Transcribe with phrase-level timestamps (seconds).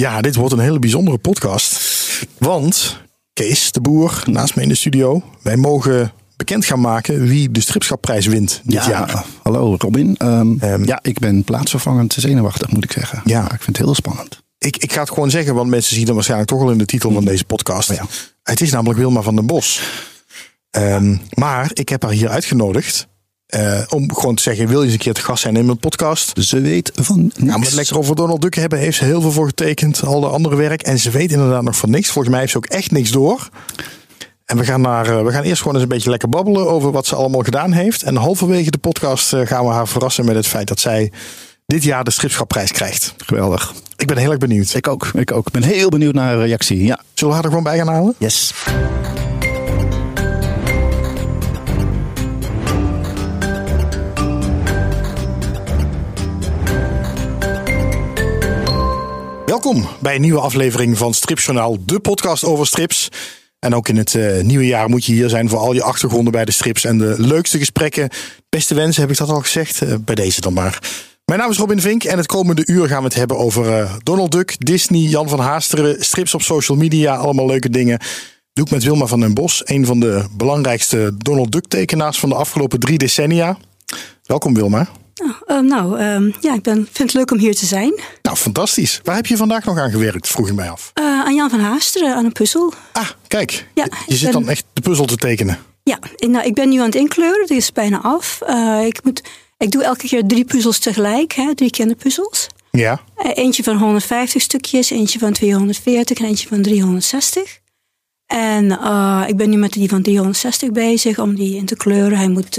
[0.00, 1.80] Ja, dit wordt een hele bijzondere podcast.
[2.38, 3.00] Want
[3.32, 7.60] Kees de Boer, naast me in de studio, wij mogen bekend gaan maken wie de
[7.60, 9.24] stripschapprijs wint dit ja, jaar.
[9.42, 10.16] hallo Robin.
[10.16, 13.20] Ehm, Ehm, ja, ik ben plaatsvervangend zenuwachtig, moet ik zeggen.
[13.24, 13.40] Ja.
[13.42, 14.42] Maar ik vind het heel spannend.
[14.58, 16.84] Ik, ik ga het gewoon zeggen, want mensen zien het waarschijnlijk toch al in de
[16.84, 17.90] titel van deze podcast.
[17.90, 18.06] Oh ja.
[18.42, 19.82] Het is namelijk Wilma van den Bos.
[20.70, 23.08] Ehm, maar ik heb haar hier uitgenodigd
[23.46, 25.78] eh, om gewoon te zeggen, wil je eens een keer te gast zijn in mijn
[25.78, 26.44] podcast?
[26.44, 27.38] Ze weet van niks.
[27.38, 30.04] Nou, om het lekker over Donald Duck hebben, heeft ze heel veel voor getekend.
[30.04, 30.82] Al de andere werk.
[30.82, 32.10] En ze weet inderdaad nog van niks.
[32.10, 33.48] Volgens mij heeft ze ook echt niks door.
[34.44, 36.90] En we gaan, naar, eh, we gaan eerst gewoon eens een beetje lekker babbelen over
[36.90, 38.02] wat ze allemaal gedaan heeft.
[38.02, 41.12] En halverwege de podcast eh, gaan we haar verrassen met het feit dat zij
[41.66, 43.14] dit jaar de stripschapprijs krijgt.
[43.16, 43.74] Geweldig.
[43.96, 44.74] Ik ben heel erg benieuwd.
[44.74, 45.10] Ik ook.
[45.14, 45.46] Ik ook.
[45.46, 46.84] Ik ben heel benieuwd naar haar reactie.
[46.84, 47.00] Ja.
[47.14, 48.14] Zullen we haar er gewoon bij gaan halen?
[48.18, 48.54] Yes.
[59.62, 63.08] Welkom bij een nieuwe aflevering van Stripjournaal, de podcast over strips.
[63.58, 66.32] En ook in het eh, nieuwe jaar moet je hier zijn voor al je achtergronden
[66.32, 68.08] bij de strips en de leukste gesprekken.
[68.48, 69.82] Beste wensen, heb ik dat al gezegd?
[69.82, 70.78] Eh, bij deze dan maar.
[71.24, 73.94] Mijn naam is Robin Vink en het komende uur gaan we het hebben over eh,
[74.02, 77.98] Donald Duck, Disney, Jan van Haasteren, strips op social media, allemaal leuke dingen.
[78.52, 82.28] Doe ik met Wilma van den Bos, een van de belangrijkste Donald Duck tekenaars van
[82.28, 83.58] de afgelopen drie decennia.
[84.22, 84.88] Welkom Wilma.
[85.22, 88.00] Oh, eh, nou, ehm, ja, ik ben, vind het leuk om hier te zijn.
[88.22, 89.00] Nou, fantastisch.
[89.04, 90.90] Waar heb je vandaag nog aan gewerkt, vroeg ik mij af.
[90.94, 92.72] Eh, aan Jan van Haasteren, aan een puzzel.
[92.92, 93.66] Ah, kijk.
[93.74, 95.58] Ja, je zit ben- dan echt de puzzel te tekenen.
[95.82, 98.40] Ja, ik, nou, ik ben nu aan het inkleuren, het is bijna af.
[98.46, 99.22] Eh, ik, moet,
[99.58, 102.46] ik doe elke keer drie puzzels tegelijk, hè, drie kinderpuzzels.
[102.70, 103.00] Ja.
[103.16, 107.58] Eh, eentje van 150 stukjes, eentje van 240 en eentje van 360.
[108.26, 108.70] En
[109.28, 112.18] ik ben nu met die van 360 bezig om die in te kleuren.
[112.18, 112.58] Hij moet,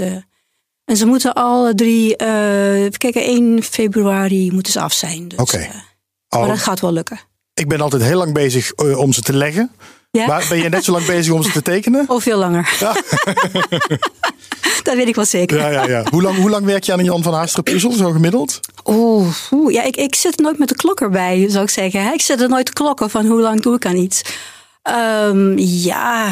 [0.88, 5.28] en ze moeten alle drie, eh even kijken, 1 februari moeten ze af zijn.
[5.28, 5.56] Dus, Oké.
[5.56, 5.68] eh,
[6.28, 7.20] Oh, maar dat gaat wel lukken.
[7.54, 9.70] ik ben altijd heel lang bezig eh, om ze te leggen.
[10.10, 10.26] Ja?
[10.26, 12.04] Maar ben je net zo lang bezig om ze te tekenen?
[12.08, 12.76] Of veel langer.
[14.82, 15.58] dat weet ik wel zeker.
[15.58, 16.02] Ja, ja, ja.
[16.10, 18.60] Hoe lang, hoe lang werk je aan een Jan van Haasteren puzzel, zo gemiddeld?
[18.84, 22.12] Oeh, oeh, ja, ik, ik zit nooit met de klok erbij, zou ik zeggen.
[22.12, 24.22] Ik zet er nooit klokken van hoe lang doe ik aan iets.
[24.82, 26.30] Ehm, ja,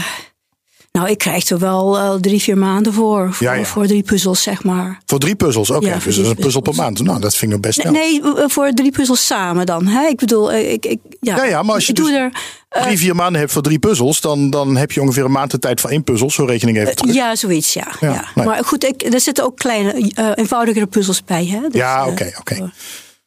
[0.97, 3.33] nou, ik krijg er wel eh, drie, vier maanden voor.
[3.33, 3.65] Voor, Ja, ja.
[3.65, 5.01] voor drie puzzels, zeg maar.
[5.07, 5.87] Voor drie puzzels, oké.
[5.87, 7.03] Ja, dus een puzzel per maand.
[7.03, 7.93] Nou, dat vind ik best snel.
[7.93, 9.87] Nee, eh, voor drie puzzels samen dan.
[9.87, 10.07] Hè?
[10.07, 11.37] Ik bedoel, eh, ik, ik, ja.
[11.37, 12.33] Ja, ja, maar als je dus er.
[12.69, 15.51] eh, Drie, vier maanden hebt voor drie puzzels, dan, dan heb je ongeveer een maand
[15.51, 16.31] de tijd voor één puzzel.
[16.31, 17.15] Zo reken ik even terug.
[17.15, 17.87] ja, zoiets, ja.
[18.01, 18.25] Ja.
[18.35, 21.47] Maar goed, ik, er zitten ook kleine, eh, eenvoudigere puzzels bij.
[21.47, 21.61] Hè?
[21.61, 22.71] Dus, Ja, eh, oké, oké.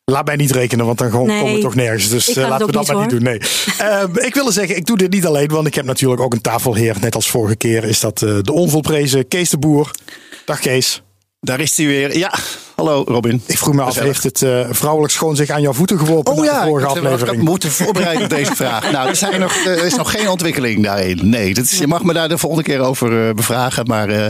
[0.10, 2.10] Laat mij niet rekenen, want dan gewoon Nee, komen we toch nergens.
[2.10, 3.24] Dus eh, ga laten we dat maar niet doen.
[3.24, 3.40] Nee.
[3.78, 6.42] Ehm, ik wilde zeggen, ik doe dit niet alleen, want ik heb natuurlijk ook een
[6.42, 6.98] tafelheer.
[7.02, 9.92] Net als vorige keer is dat eh, de onvolprezen Kees de Boer.
[10.46, 11.02] Dag Kees.
[11.40, 12.18] Daar is hij weer.
[12.18, 12.34] Ja.
[12.80, 13.42] Hallo Robin.
[13.46, 16.46] Ik vroeg me af, heeft het eh, vrouwelijk schoon zich aan jouw voeten geworpen Oh
[16.46, 17.44] ja, de vorige ik ik aflevering?
[17.44, 18.92] moeten voorbereiden op deze vraag.
[18.92, 21.30] Nou, er, zijn nog, er is nog geen ontwikkeling daarin.
[21.30, 23.88] Nee, dat is, je mag me daar de volgende keer over eh, bevragen.
[23.88, 24.28] Maar eh,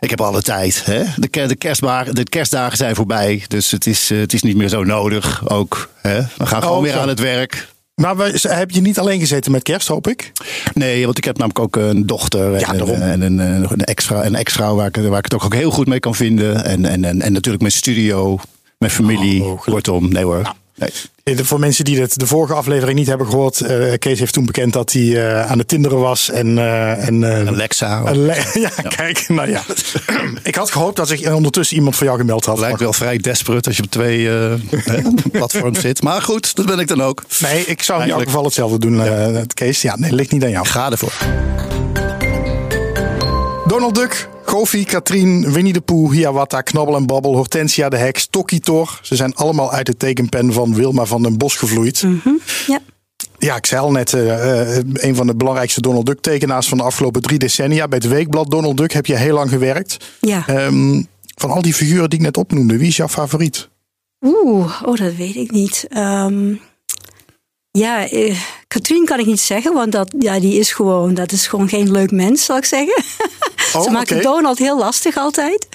[0.00, 0.82] ik heb alle tijd.
[0.84, 1.02] Hè?
[1.16, 3.44] De, de, kerstdagen, de kerstdagen zijn voorbij.
[3.48, 5.90] Dus het is, het is niet meer zo nodig ook.
[6.00, 6.20] Hè?
[6.36, 6.98] We gaan gewoon Oh, weer zo.
[6.98, 7.66] aan het werk.
[8.00, 10.32] Maar we- heb je niet alleen gezeten met kerst, hoop ik?
[10.74, 13.00] Nee, want ik heb namelijk ook een dochter en, Ja, een, daarom.
[13.00, 15.86] en een, een, een extra, een extra waar, ik, waar ik het ook, heel goed
[15.86, 16.64] mee kan vinden.
[16.64, 18.38] En, en, en, en natuurlijk mijn studio,
[18.78, 19.40] mijn familie.
[19.40, 19.64] Oh, gelukkig.
[19.72, 20.54] Kortom, nee hoor.
[20.76, 20.90] Nee.
[21.22, 23.60] Eh, Voor mensen die de vorige aflevering niet hebben gehoord.
[23.60, 26.30] eh, Kees heeft toen bekend dat hij eh, aan het tinderen was.
[26.30, 28.02] En, eh, en, Alexa.
[28.54, 29.62] ja, kijk, nou ja.
[30.42, 32.58] ik had gehoopt dat zich ondertussen iemand voor jou gemeld had.
[32.58, 34.28] lijkt wel vrij desperate als je op twee
[35.32, 36.02] platforms zit.
[36.02, 37.22] Maar goed, dat ben ik dan ook.
[37.38, 38.28] Nee, ik zou in Eigenlijk.
[38.30, 39.02] geval hetzelfde doen,
[39.54, 39.82] Kees.
[39.82, 40.66] Ja, nee, ligt niet aan jou.
[40.66, 41.12] Ga ervoor.
[43.66, 48.60] Donald Duck, Goofy, Katrien, Winnie de Pooh, Hiawatha, Knabbel en Babbel, Hortensia de Heks, Tokkie
[48.60, 48.98] Tor.
[49.02, 52.04] Ze zijn allemaal uit de tekenpen van Wilma van den Bos gevloeid.
[52.66, 52.80] Ja.
[53.38, 56.78] Ja, ik zei al net, eh, eh, een van de belangrijkste Donald Duck tekenaars van
[56.78, 57.88] de afgelopen drie decennia.
[57.88, 59.96] Bij het weekblad Donald Duck heb je heel lang gewerkt.
[60.20, 60.46] ja.
[60.46, 61.02] Ehm,
[61.34, 63.68] van al die figuren die ik net opnoemde, wie is jouw favoriet?
[64.26, 65.86] Oeh, oh, dat weet ik niet.
[65.88, 66.54] Ehm,
[67.70, 68.36] ja, eh,
[68.68, 71.90] Katrien kan ik niet zeggen, want dat, ja, die is gewoon, dat is gewoon geen
[71.90, 73.04] leuk mens, zal ik zeggen.
[73.74, 74.20] Oh, Ze oké.
[74.20, 75.66] Donald heel lastig altijd.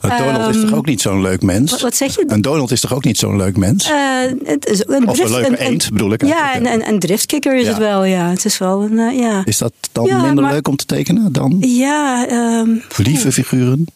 [0.00, 1.70] Maar Donald is Ehm, toch ook niet zo'n leuk mens?
[1.70, 2.24] Wat, wat zeg je?
[2.26, 3.90] En Donald is toch ook niet zo'n leuk mens?
[3.90, 3.96] Eh,
[4.44, 7.62] het is een Of een leuke eend, bedoel ik Ja, en een, een driftkikker is
[7.62, 7.68] Ja.
[7.68, 8.30] het wel, ja.
[8.30, 9.42] Het is wel een, eh, ja.
[9.44, 13.86] Is dat dan Ja, minder maar- leuk om te tekenen dan Ja, ehm, lieve figuren?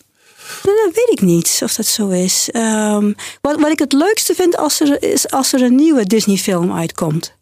[0.62, 2.48] dat weet ik niet of dat zo is.
[2.52, 6.72] Ehm, wat, wat ik het leukste vind als er, is als er een nieuwe Disney-film
[6.72, 7.38] uitkomt.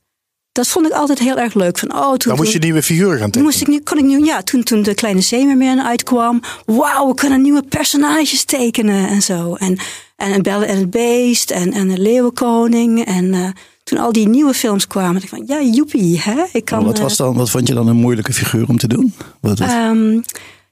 [0.53, 1.79] Dat vond ik altijd heel erg leuk.
[1.79, 3.45] Van, oh, toen, Dan moest je toen- nieuwe figuren gaan toen tekenen.
[3.45, 6.41] moest ik nu, kon ik nu, ja, toen, toen de kleine Zeemerman uitkwam.
[6.67, 9.55] Wauw, we kunnen nieuwe personages tekenen en zo.
[9.55, 9.79] En,
[10.17, 13.05] en een Belle en het Beest en, en een Leeuwenkoning.
[13.05, 13.49] En eh,
[13.85, 16.45] toen al die nieuwe films kwamen, dacht ik van ja, joepie, hè?
[16.53, 19.15] Ik kan, wat, was dan, wat vond je dan een moeilijke figuur om te doen?
[19.41, 19.69] Wat, wat?
[19.69, 20.21] Ehm,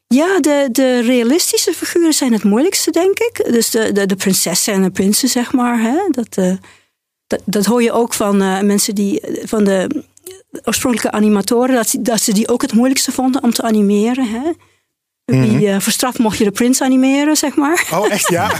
[0.08, 3.46] ja, de, de realistische figuren zijn het moeilijkste, denk ik.
[3.50, 5.80] Dus de, de, de prinsessen en de prinsen, zeg maar.
[5.80, 5.96] Hè?
[6.10, 6.52] Dat, uh,
[7.26, 10.04] dat, dat hoor je ook van uh, mensen die van de
[10.64, 14.28] oorspronkelijke animatoren, dat, dat ze die ook het moeilijkste vonden om te animeren.
[14.28, 14.52] Hè?
[15.32, 15.62] Mm -hmm.
[15.62, 17.86] uh, verstraft mocht je de prins animeren, zeg maar.
[17.92, 18.50] Oh, echt ja?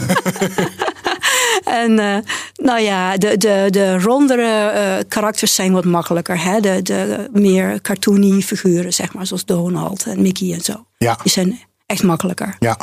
[1.83, 2.17] en uh,
[2.55, 6.43] nou ja, de, de, de rondere uh, karakters zijn wat makkelijker.
[6.43, 6.59] Hè?
[6.59, 10.85] De, de meer cartoony figuren, zeg maar, zoals Donald en Mickey en zo.
[10.97, 11.19] Ja.
[11.23, 12.55] Die zijn echt makkelijker.
[12.59, 12.77] Ja.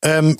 [0.00, 0.36] Um,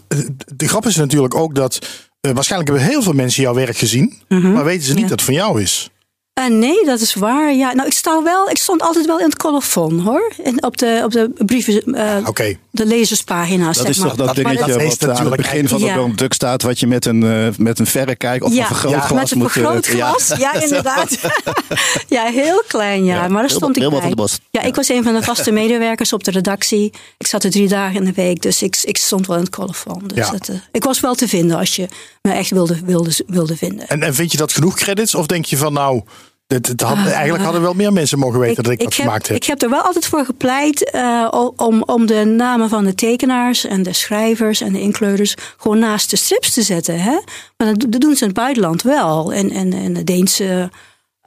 [0.56, 1.78] de grap is natuurlijk ook dat
[2.20, 4.52] waarschijnlijk hebben heel veel mensen jouw werk gezien, mm -hmm.
[4.52, 5.08] maar weten ze niet ja.
[5.08, 5.90] dat het van jou is.
[6.38, 7.54] Uh, nee, dat is waar.
[7.54, 10.32] Ja, nou, ik, sta wel, ik stond altijd wel in het colofon, hoor.
[10.42, 12.58] In, op, de, op de brieven, uh, okay.
[12.70, 14.08] de lezerspagina's, dat zeg is maar.
[14.08, 16.08] toch dat, dat dingetje dat wat aan het begin van de ja.
[16.14, 16.62] duk staat...
[16.62, 18.60] wat je met een, uh, met een verrekijk of ja.
[18.60, 19.52] een vergrootglas ja, met een moet...
[19.52, 20.36] vergrootglas, ja.
[20.38, 21.18] ja, inderdaad.
[22.08, 23.28] ja, heel klein, ja.
[23.28, 24.28] Maar daar stond ik heel bij.
[24.50, 26.92] Ja, ik was een van de vaste medewerkers op de redactie.
[27.18, 29.52] Ik zat er drie dagen in de week, dus ik, ik stond wel in het
[29.52, 30.02] colofon.
[30.06, 30.30] Dus Ja.
[30.30, 31.88] dat, ik was wel te vinden als je
[32.22, 33.88] me echt wilde, wilde, wilde vinden.
[33.88, 35.14] En, en vind je dat genoeg credits?
[35.14, 36.02] Of denk je van nou...
[36.48, 39.28] Het, het had, eigenlijk hadden wel meer mensen mogen weten dat ik, dat heb, gemaakt
[39.28, 39.36] heb.
[39.36, 43.66] Ik heb er wel altijd voor gepleit uh, om, om de namen van de tekenaars
[43.66, 47.00] en de schrijvers en de inkleurders gewoon naast de strips te zetten.
[47.00, 47.18] Hè?
[47.56, 49.32] Maar dat, doen ze in het buitenland wel.
[49.32, 50.70] En, en, en de Deense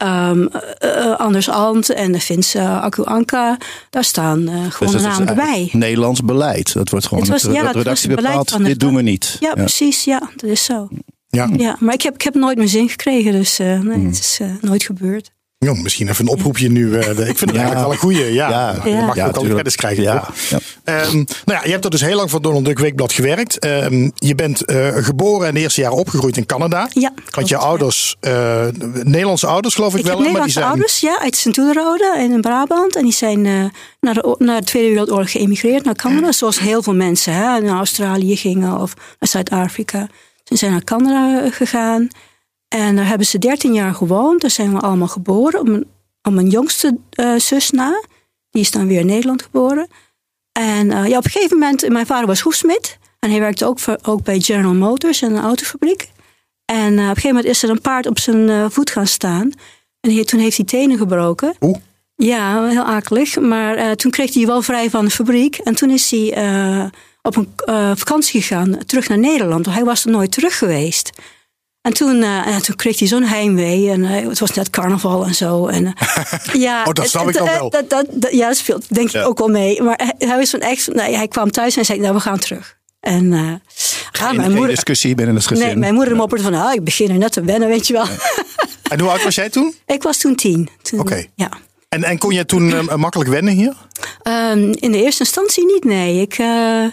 [0.03, 0.49] um,
[0.85, 3.57] uh, Anders Ant en de Finse Aku Anka,
[3.89, 5.69] daar staan uh, gewoon dus de namen erbij.
[5.71, 6.73] Nederlands beleid.
[6.73, 9.37] Dat wordt gewoon het was, het, ja, redactie bepaalt, van de dit doen we niet.
[9.39, 10.03] Ja, ja, precies.
[10.03, 10.87] Ja, dat is zo.
[11.31, 11.49] Ja.
[11.57, 14.05] Ja, maar ik heb, ik heb nooit mijn zin gekregen, dus uh, nee, Hmm.
[14.05, 15.31] het is uh, nooit gebeurd.
[15.57, 16.85] Jo, misschien even een oproepje nu.
[16.87, 17.55] Uh, de, ik vind het Ja.
[17.55, 18.33] eigenlijk wel een goeie.
[18.33, 18.75] Ja, Ja.
[18.85, 19.53] je mag Ja, ook al tuurlijk.
[19.53, 20.03] credits krijgen.
[20.03, 20.27] Ja.
[20.49, 20.59] Ja.
[20.83, 23.59] Ehm, nou ja, je hebt er dus heel lang voor Donald Duck Weekblad gewerkt.
[23.59, 26.89] Ehm, je bent eh, geboren en de eerste jaren opgegroeid in Canada.
[26.93, 28.65] Ja, Want je ouders, eh,
[29.03, 30.17] Nederlandse ouders geloof ik, Ik wel.
[30.17, 32.95] heb hè, maar die Nederlandse zijn, ouders, ja, uit Sint-Oederode in Brabant.
[32.95, 33.65] En die zijn uh,
[33.99, 36.31] naar, de, naar de Tweede Wereldoorlog geëmigreerd naar Canada.
[36.31, 40.07] Zoals heel veel mensen hè, naar Australië gingen of naar Zuid-Afrika.
[40.51, 42.07] Ze zijn naar Canada uh, gegaan.
[42.67, 44.41] En daar hebben ze 13 jaar gewoond.
[44.41, 45.59] Daar zijn we allemaal geboren.
[45.59, 45.85] Om mijn,
[46.21, 48.03] om jongste uh, zus na.
[48.49, 49.87] Die is dan weer in Nederland geboren.
[50.51, 52.97] En ja, op een gegeven moment, mijn vader was hoefsmid.
[53.19, 56.09] En hij werkte ook, voor, ook bij General Motors, een autofabriek.
[56.65, 59.51] En op een gegeven moment is er een paard op zijn voet gaan staan.
[59.99, 61.55] En hij, toen heeft hij tenen gebroken.
[61.61, 61.77] Oeh.
[62.15, 63.39] Ja, heel akelig.
[63.39, 65.57] Maar toen kreeg hij wel vrij van de fabriek.
[65.57, 66.33] En toen is hij
[67.21, 69.65] op een uh, vakantie gegaan, terug naar Nederland.
[69.65, 71.09] Want hij was er nooit terug geweest.
[71.81, 73.89] En toen, en toen kreeg hij zo'n heimwee.
[73.89, 75.67] En het was net carnaval en zo.
[75.67, 75.93] En,
[76.53, 77.69] ja, oh, dat snap ik dan wel.
[77.69, 79.23] Dat, dat, dat, ja, dat speelt denk ik ja.
[79.23, 79.81] ook wel mee.
[79.81, 82.79] Maar hij, was van echt, nee, hij kwam thuis en zei, nou, we gaan terug.
[82.99, 83.53] En uh,
[84.11, 85.65] ja, mijn moeder, discussie binnen het gezin.
[85.65, 88.05] Nee, mijn moeder mopperde van, ah, ik begin er net te wennen, weet je wel.
[88.91, 89.75] En hoe oud was jij toen?
[89.85, 90.69] Ik was toen tien.
[90.83, 91.01] Oké.
[91.01, 91.29] Okay.
[91.35, 91.51] Ja.
[91.95, 93.73] En, en kon je toen uh, makkelijk wennen hier?
[94.23, 96.21] Um, in de eerste instantie niet, nee.
[96.21, 96.85] Ik, uh,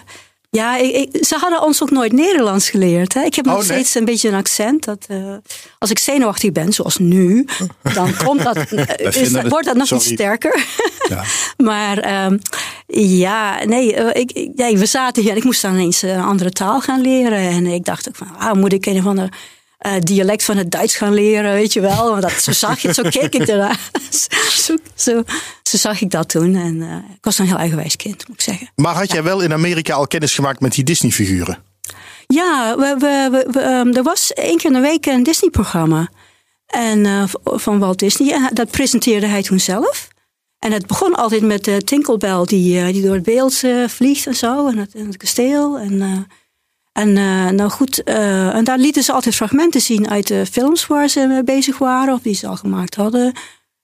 [0.49, 3.13] ja, ik, ik, ze hadden ons ook nooit Nederlands geleerd.
[3.13, 3.21] Hè?
[3.21, 3.69] Ik heb nog oh, nee?
[3.69, 4.83] steeds een beetje een accent.
[4.83, 5.35] Dat, uh,
[5.77, 7.45] als ik zenuwachtig ben, zoals nu,
[7.93, 8.57] dan komt dat,
[9.15, 10.03] is, dat, wordt dat nog Sorry.
[10.03, 10.65] iets sterker.
[11.09, 11.23] Ja.
[11.69, 12.39] maar um,
[12.87, 16.81] ja, nee, ik, nee, we zaten hier en ik moest dan ineens een andere taal
[16.81, 17.39] gaan leren.
[17.39, 19.29] En ik dacht ook van, ah, moet ik een of andere
[19.85, 22.09] uh, dialect van het Duits gaan leren, weet je wel.
[22.09, 23.79] Want dat, zo zag je het, zo keek ik ernaar.
[24.65, 25.23] zo, zo,
[25.63, 26.55] zo zag ik dat toen.
[26.55, 28.71] En uh, ik was een heel eigenwijs kind, moet ik zeggen.
[28.75, 31.63] Maar had jij wel in Amerika al kennis gemaakt met die Disney-figuren?
[32.27, 36.09] Ja, we, we, we, um, er was één keer in de week een Disney-programma.
[36.65, 38.33] En uh, van Walt Disney.
[38.33, 40.07] En dat presenteerde hij toen zelf.
[40.59, 44.67] En het begon altijd met de Tinkelbell die, die door het beeld vliegt en zo.
[44.67, 45.77] En het, en het kasteel.
[45.77, 46.27] En
[46.99, 50.87] en uh, nou goed, uh, en daar lieten ze altijd fragmenten zien uit de films
[50.87, 53.33] waar ze mee bezig waren of die ze al gemaakt hadden.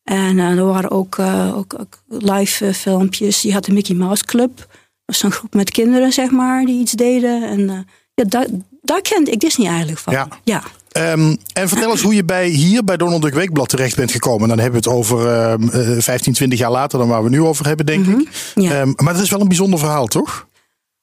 [0.03, 1.19] En uh, er waren ook,
[1.53, 3.41] ook, ook live filmpjes.
[3.41, 4.57] Die had de Mickey Mouse Club.
[4.57, 4.67] Dat
[5.05, 7.43] was zo'n groep met kinderen, zeg maar, die iets deden.
[7.43, 8.47] En ja, daar,
[8.81, 10.13] daar kende ik Disney eigenlijk van.
[10.13, 10.27] Ja.
[10.43, 10.63] ja.
[10.97, 14.47] Um, en vertel eens hoe je bij, hier bij Donald Duck Weekblad terecht bent gekomen.
[14.47, 15.49] Dan hebben we het over
[15.93, 18.21] uh, 15, 20 jaar later dan waar we nu over hebben, denk mm -hmm.
[18.21, 18.29] ik.
[18.55, 18.81] Ja.
[18.81, 20.47] Um, maar dat is wel een bijzonder verhaal, toch?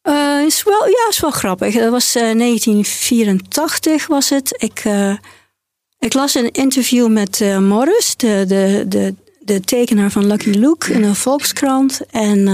[0.08, 1.74] Uh, is wel, ja, is wel grappig.
[1.74, 4.54] Dat was uh, 1984 was het.
[4.58, 5.16] Ik, uh,
[5.98, 11.02] ik las een interview met Morris, de, de, de, de tekenaar van Lucky Luke, in
[11.02, 12.00] een Volkskrant.
[12.10, 12.48] En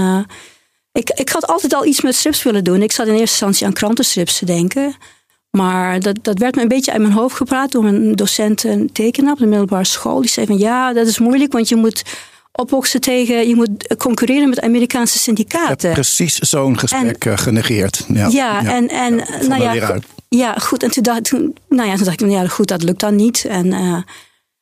[0.91, 2.81] ik, ik had altijd al iets met strips willen doen.
[2.81, 4.95] Ik zat in eerste instantie aan krantenstrips te denken.
[5.49, 8.91] Maar dat, dat werd me een beetje uit mijn hoofd gepraat door een docent, een
[8.91, 10.21] tekenaar op de middelbare school.
[10.21, 12.03] Die zei van ja, dat is moeilijk, want je moet
[12.59, 15.91] opboksen tegen, je moet concurreren met Amerikaanse syndicaten.
[15.91, 18.05] Precies zo'n gesprek en, genegeerd.
[18.07, 18.73] Ja, ja, ja.
[18.73, 19.99] en, en ja, nou ja,
[20.29, 20.83] ja, goed.
[20.83, 23.45] En toen dacht, toen, nou ja, toen dacht ik, ja, goed, dat lukt dan niet.
[23.45, 23.97] En, uh,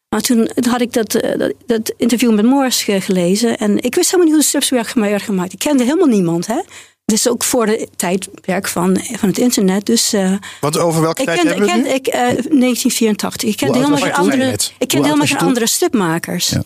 [0.09, 3.57] Maar toen had ik dat, eh, dat, dat interview met Morris ge- gelezen.
[3.57, 5.53] En ik wist helemaal niet hoe de strips werden gemaakt.
[5.53, 6.47] Ik kende helemaal niemand.
[6.47, 6.61] Hè?
[7.05, 9.85] Het is ook voor de tijdperk van, van het internet.
[9.85, 13.49] Dus eh, Want over welke ik tijd kende, ik hebben we kende ik, eh, 1984.
[13.49, 16.49] Ik kende helemaal geen andere, ik kende helemaal geen andere stripmakers.
[16.49, 16.63] Ja.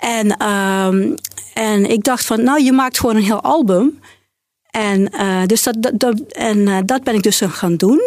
[0.00, 1.14] En, ehm,
[1.54, 4.00] en ik dacht van, nou, je maakt gewoon een heel album.
[4.70, 8.00] En, eh, dus dat, dat, dat- en eh, dat ben ik dus gaan doen.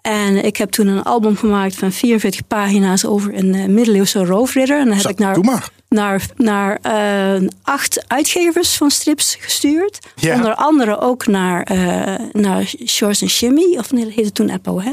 [0.00, 4.78] En ik heb toen een album gemaakt van 44 pagina's over een eh, middeleeuwse roofridder.
[4.78, 9.98] En dan heb Zo, ik naar, naar, naar eh, acht uitgevers van strips gestuurd.
[10.14, 10.34] Ja.
[10.34, 13.76] Onder andere ook naar, eh naar Shores en Shimmy.
[13.78, 14.92] Of nee, dat heette toen Eppo, hè?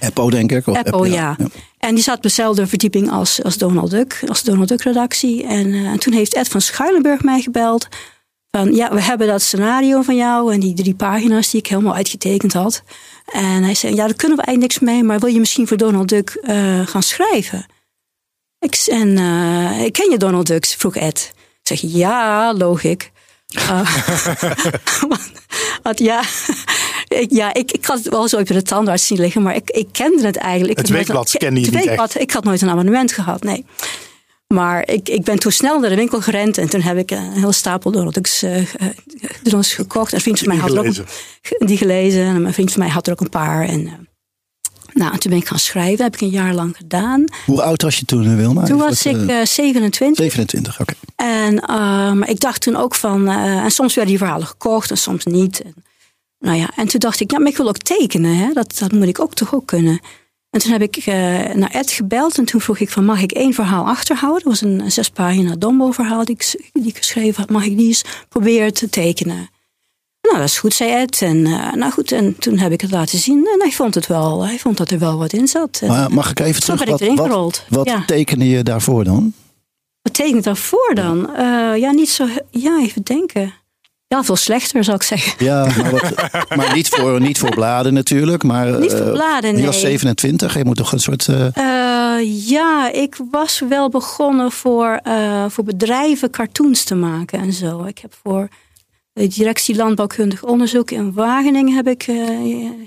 [0.00, 0.66] Apple, denk ik.
[0.66, 1.36] Of Apple, ja.
[1.78, 5.44] En die zat op dezelfde verdieping als, als Donald Duck, als de Donald Duck redactie.
[5.44, 7.88] En, eh, en toen heeft Ed van Schuilenburg mij gebeld.
[8.50, 11.94] Van ja, we hebben dat scenario van jou en die drie pagina's die ik helemaal
[11.94, 12.82] uitgetekend had.
[13.32, 15.76] En hij zei, ja, daar kunnen we eigenlijk niks mee, maar wil je misschien voor
[15.76, 17.66] Donald Duck eh, gaan schrijven?
[18.58, 20.66] Ik, en eh, ken je Donald Duck?
[20.66, 21.32] vroeg Ed.
[21.62, 22.52] Ik zeg, ja.
[22.52, 22.58] Uh,
[25.08, 25.30] want,
[25.82, 26.22] want ja,
[27.08, 29.70] ik, ja ik, ik had het wel zo op de tandarts zien liggen, maar ik,
[29.70, 30.70] ik kende het eigenlijk.
[30.70, 31.96] Ik Het had nooit weekblad een- kende je het niet echt.
[31.96, 33.64] weekblad, Ik had nooit een abonnement gehad, nee.
[34.54, 37.32] Maar ik, ik ben toen snel naar de winkel gerend en toen heb ik een
[37.32, 38.62] hele stapel Donald Ducks eh,
[39.42, 40.10] Donalds gekocht.
[40.10, 40.96] En een vriend van mij Die had er ook
[41.60, 42.22] een- die gelezen.
[42.24, 43.64] En mijn vriend van mij had er ook een paar.
[43.68, 43.92] En, eh,
[44.92, 45.96] nou, en toen ben ik gaan schrijven.
[45.96, 47.24] Dat heb ik een jaar lang gedaan.
[47.46, 48.64] Hoe oud was je toen, eh, Wilma?
[48.64, 50.16] Toen was dat, ik eh, eh, 27.
[50.24, 50.94] 27, oké.
[51.16, 51.54] En,
[52.18, 53.34] maar ik dacht toen ook van, eh,
[53.64, 55.62] en soms werden die verhalen gekocht en soms niet.
[55.62, 55.74] En,
[56.38, 58.52] nou ja, en toen dacht ik, ja, maar ik wil ook tekenen, hè?
[58.52, 60.00] Dat, dat moet ik ook toch ook kunnen.
[60.50, 61.14] En toen heb ik eh,
[61.54, 64.42] naar Ed gebeld en toen vroeg ik van, mag ik één verhaal achterhouden?
[64.42, 67.50] Dat was een, een zes pagina Dombo verhaal die ik, die ik geschreven had.
[67.50, 69.48] Mag ik die eens proberen te tekenen?
[70.22, 71.22] Nou, dat is goed, zei Ed.
[71.22, 74.06] En, eh, nou goed, en toen heb ik het laten zien en hij vond het
[74.06, 75.82] wel, hij vond dat er wel wat in zat.
[75.86, 76.84] Maar mag ik even terug?
[76.84, 78.04] Wat, erin wat, wat Ja.
[78.04, 79.32] tekende je daarvoor dan?
[80.02, 81.34] Wat tekent daarvoor dan?
[81.36, 82.26] Eh, ja, niet zo.
[82.50, 83.52] Ja, even denken.
[84.08, 85.44] Ja, veel slechter zou ik zeggen.
[85.44, 86.12] Ja, maar, wat,
[86.56, 88.42] maar niet, voor, niet voor bladen natuurlijk.
[88.42, 89.84] Maar, Niet voor eh, bladen, Je was nee.
[89.84, 91.28] 27, je moet toch een soort...
[91.28, 95.00] eh, Eh, ja, ik was wel begonnen voor,
[95.48, 97.84] voor bedrijven cartoons te maken en zo.
[97.84, 98.48] Ik heb voor
[99.12, 102.02] de directie Landbouwkundig Onderzoek in Wageningen heb ik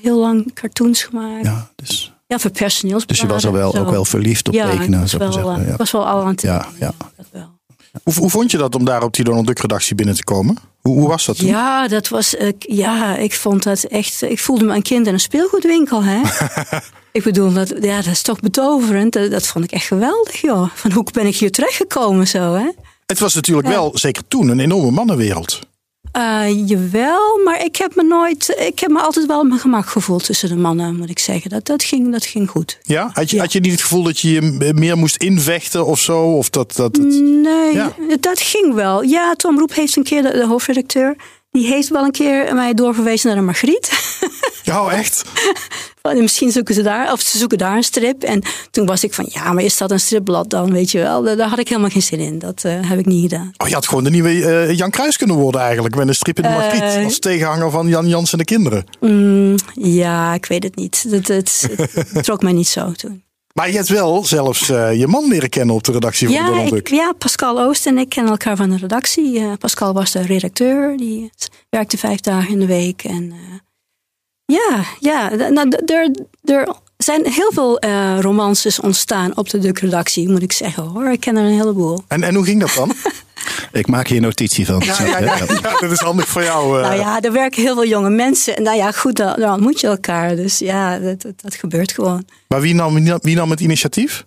[0.01, 1.45] heel lang cartoons gemaakt.
[1.45, 3.07] Ja, ja, dus, voor personeelsbladen.
[3.07, 5.29] dus je was al wel, ook wel verliefd op ja, tekenen, ik was, zou ik
[5.33, 5.71] wel, zeggen.
[5.71, 6.91] ik was wel al aan het Ja, tekenen, ja.
[7.17, 7.59] dat wel.
[8.03, 10.57] Hoe, hoe vond je dat om daar op die Donald Duck redactie binnen te komen?
[10.81, 11.47] Hoe, hoe was dat toen?
[11.47, 12.35] Ja, dat was.
[12.59, 14.21] ja, ik vond dat echt.
[14.21, 16.21] Ik voelde me een kind in een speelgoedwinkel, hè?
[17.11, 19.13] ik bedoel, dat, ja, dat is toch betoverend.
[19.13, 20.69] Dat, dat vond ik echt geweldig, joh.
[20.73, 22.69] Van hoe ben ik hier terechtgekomen, zo, hè?
[23.05, 23.73] Het was natuurlijk Ja.
[23.73, 25.59] wel, zeker toen, een enorme mannenwereld.
[26.11, 28.55] Eh, jawel, maar ik heb me nooit.
[28.67, 31.49] Ik heb me altijd wel op mijn gemak gevoeld tussen de mannen, moet ik zeggen.
[31.49, 32.77] Dat, dat, ging, dat ging goed.
[32.83, 33.09] Ja?
[33.13, 33.41] Had je, Ja.
[33.41, 36.19] had je niet het gevoel dat je je meer moest invechten of zo?
[36.21, 37.93] Of dat, dat, Nee, Ja.
[38.19, 39.01] dat ging wel.
[39.03, 41.15] Ja, Tom Roep heeft een keer, de, de hoofdredacteur,
[41.51, 43.89] die heeft wel een keer mij doorverwezen naar de Margriet.
[44.63, 45.23] Ja, echt?
[46.15, 48.23] Misschien zoeken ze daar, of ze zoeken daar een strip.
[48.23, 48.41] En
[48.71, 51.23] toen was ik van, ja, maar is dat een stripblad dan, weet je wel?
[51.23, 52.39] Daar, daar had ik helemaal geen zin in.
[52.39, 53.51] Dat eh, heb ik niet gedaan.
[53.57, 55.95] Oh, je had gewoon de nieuwe eh, Jan Kruis kunnen worden eigenlijk.
[55.95, 56.81] Met een strip in de Margriet.
[56.81, 58.85] Eh, als tegenhanger van Jan Jans en de kinderen.
[58.99, 61.11] Mm, ja, ik weet het niet.
[61.11, 61.69] Dat, het,
[62.11, 63.23] het trok mij niet zo toen.
[63.53, 66.67] Maar je hebt wel zelfs je man leren kennen op de redactie van Ja, Donald
[66.67, 66.87] ik, Duck.
[66.87, 69.57] ja, Pascal Oost en ik kennen elkaar van de redactie.
[69.57, 71.31] Pascal was de redacteur, die
[71.69, 73.03] werkte vijf dagen in de week.
[73.03, 73.33] En
[74.51, 76.09] ja, ja nou, er,
[76.45, 76.67] er
[76.97, 81.11] zijn heel veel eh, romances ontstaan op de Duck-redactie, moet ik zeggen hoor.
[81.11, 82.03] Ik ken er een heleboel.
[82.07, 82.91] En, en hoe ging dat dan?
[83.71, 84.81] Ik maak hier notitie van.
[84.85, 86.81] Ja, ja, ja, ja, dat is handig voor jou.
[86.81, 86.87] eh.
[86.89, 88.55] Nou ja, er werken heel veel jonge mensen.
[88.57, 90.35] En nou ja, goed, dan, dan ontmoet je elkaar.
[90.35, 92.25] Dus ja, dat, dat, dat gebeurt gewoon.
[92.47, 94.25] Maar wie nam, wie nam het initiatief?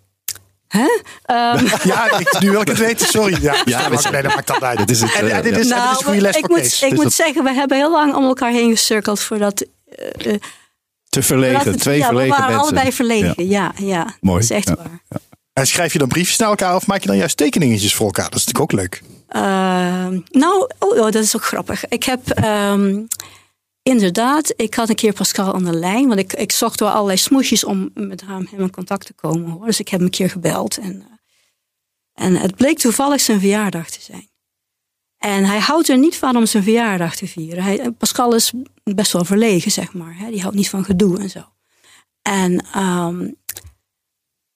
[0.69, 0.87] Hè?
[1.25, 3.37] Ehm, Ja, ik, nu wil ik het weten, sorry.
[3.43, 4.79] Ja, Ja, ja nee, dat maakt dat uit.
[4.79, 5.61] Dit is het, En, en dit ja.
[5.61, 6.75] is, en dit is een goede les ik voor moet, Kees.
[6.83, 9.65] ik Dus moet dat- zeggen, we hebben heel lang om elkaar heen gecirkeld voordat.
[9.95, 10.41] Eh, eh,
[11.09, 12.73] Te verlegen, het- twee ja, verlegen we waren mensen.
[12.73, 13.49] allebei verlegen.
[13.49, 14.17] Ja, ja.
[14.21, 15.03] Mooi, Dat is echt waar.
[15.53, 18.31] En schrijf je dan briefjes naar elkaar of maak je dan juist tekeningetjes voor elkaar?
[18.31, 19.03] Dat is natuurlijk ook leuk.
[19.29, 21.87] Ehm, nou, oh, oh, dat is ook grappig.
[21.89, 23.03] Ik heb ehm,
[23.83, 27.19] inderdaad, ik had een keer Pascal aan de lijn, want ik, ik zocht door allerlei
[27.19, 29.51] smoesjes om met hem in contact te komen.
[29.51, 29.67] Hoor.
[29.67, 31.07] Dus ik heb hem een keer gebeld en,
[32.15, 34.29] eh, en het bleek toevallig zijn verjaardag te zijn.
[35.19, 37.65] En hij houdt er niet van om zijn verjaardag te vieren.
[37.65, 38.53] Hij, Pascal is
[38.85, 40.19] best wel verlegen, zeg maar.
[40.19, 40.31] Hè?
[40.31, 41.45] Die houdt niet van gedoe en zo.
[42.23, 43.31] En, ehm,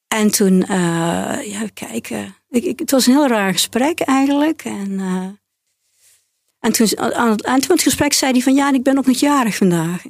[0.08, 2.37] en toen, eh ja, kijken.
[2.49, 4.64] Ik, ik, het was een heel raar gesprek eigenlijk.
[4.64, 5.28] En, eh,
[6.58, 9.06] en toen aan het eind van het gesprek zei hij van ja, ik ben ook
[9.06, 10.04] nog jarig vandaag.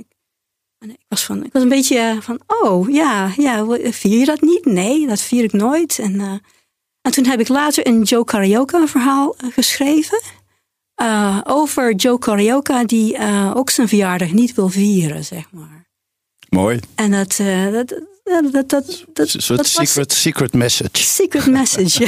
[0.78, 4.40] En ik was, van, ik was een beetje van, oh ja, ja, vier je dat
[4.40, 4.64] niet?
[4.64, 5.98] Nee, dat vier ik nooit.
[5.98, 6.34] En, eh,
[7.00, 10.20] En toen heb ik later een Joe Carioca verhaal geschreven.
[10.98, 15.86] Eh, over Joe Carioca die eh, ook zijn verjaardag niet wil vieren, zeg maar.
[16.48, 16.80] Mooi.
[16.94, 17.88] En dat, eh, dat,
[18.24, 20.90] dat, dat, dat, soort dat was secret, secret message.
[20.92, 22.04] secret message.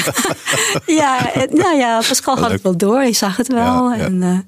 [0.87, 2.99] ja, ja, nou ja, Pascal had het wel door.
[2.99, 3.90] Hij zag het wel.
[3.90, 4.04] Ja, ja.
[4.04, 4.47] En,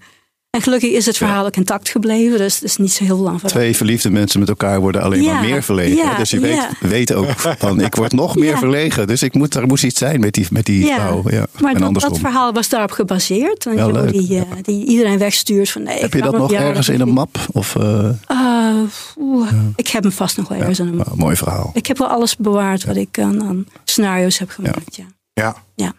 [0.56, 2.38] en gelukkig is het verhaal ook intact gebleven.
[2.38, 3.52] Dus het is niet zo heel lang veranderd.
[3.52, 5.96] Twee verliefde mensen met elkaar worden alleen Ja, maar meer verlegen.
[5.96, 6.70] ja, dus je weet, ja.
[6.80, 8.58] weet ook van, ik word nog meer Ja.
[8.58, 9.06] verlegen.
[9.06, 11.22] Dus ik moet, er moest iets zijn met die, met die Ja, vrouw.
[11.30, 11.46] Ja.
[11.60, 12.10] Maar en dat, andersom.
[12.10, 13.64] dat verhaal was daarop gebaseerd.
[13.64, 14.12] Want Ja, Joe leuk.
[14.12, 16.00] die, eh, die iedereen wegstuurt van nee.
[16.00, 17.38] Heb je dat nog ergens in een map?
[17.52, 18.74] Of, eh, Uh,
[19.20, 21.70] oeh, Ik heb hem vast nog wel ergens in een nou, mooi verhaal.
[21.74, 24.96] Ik heb wel alles bewaard wat ik aan, aan scenario's heb gemaakt.
[25.34, 25.56] Ja.
[25.74, 25.92] Ja.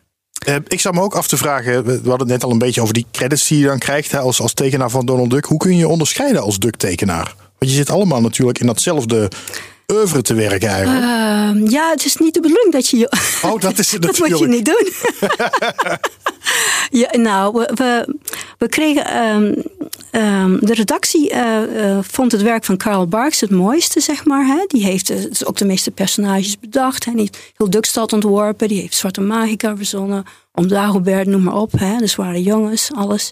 [0.45, 2.81] Eh, ik zat me ook af te vragen, we hadden het net al een beetje
[2.81, 5.45] over die credits die je dan krijgt als, als tekenaar van Donald Duck.
[5.45, 7.35] Hoe kun je je onderscheiden als Duck-tekenaar?
[7.57, 9.31] Want je zit allemaal natuurlijk in datzelfde
[9.87, 11.03] oeuvre te werken eigenlijk.
[11.03, 13.11] Ehm, ja, het is niet de bedoeling dat je.
[13.41, 14.89] oh, dat is het dat moet je niet doen.
[17.01, 18.15] ja, nou, we, we,
[18.57, 19.05] we kregen.
[19.05, 19.53] ehm,
[20.11, 24.45] ehm, de redactie eh, eh, vond het werk van Karl Barks het mooiste, zeg maar.
[24.45, 24.63] Hè.
[24.67, 27.03] Die heeft eh, dus ook de meeste personages bedacht.
[27.03, 28.67] Die heeft heel Duckstad ontworpen.
[28.67, 30.23] Die heeft Zwarte Magica verzonnen.
[30.53, 31.71] Om Dagobert, noem maar op.
[31.71, 31.97] Hè.
[31.97, 33.29] Dus waren jongens, alles.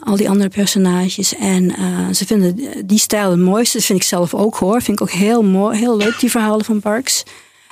[0.00, 1.34] Al die andere personages.
[1.34, 3.76] En eh, ze vinden die stijl het mooiste.
[3.76, 4.82] Dat vind ik zelf ook hoor.
[4.82, 7.22] Vind ik ook heel mooi, heel leuk, die verhalen van Barks.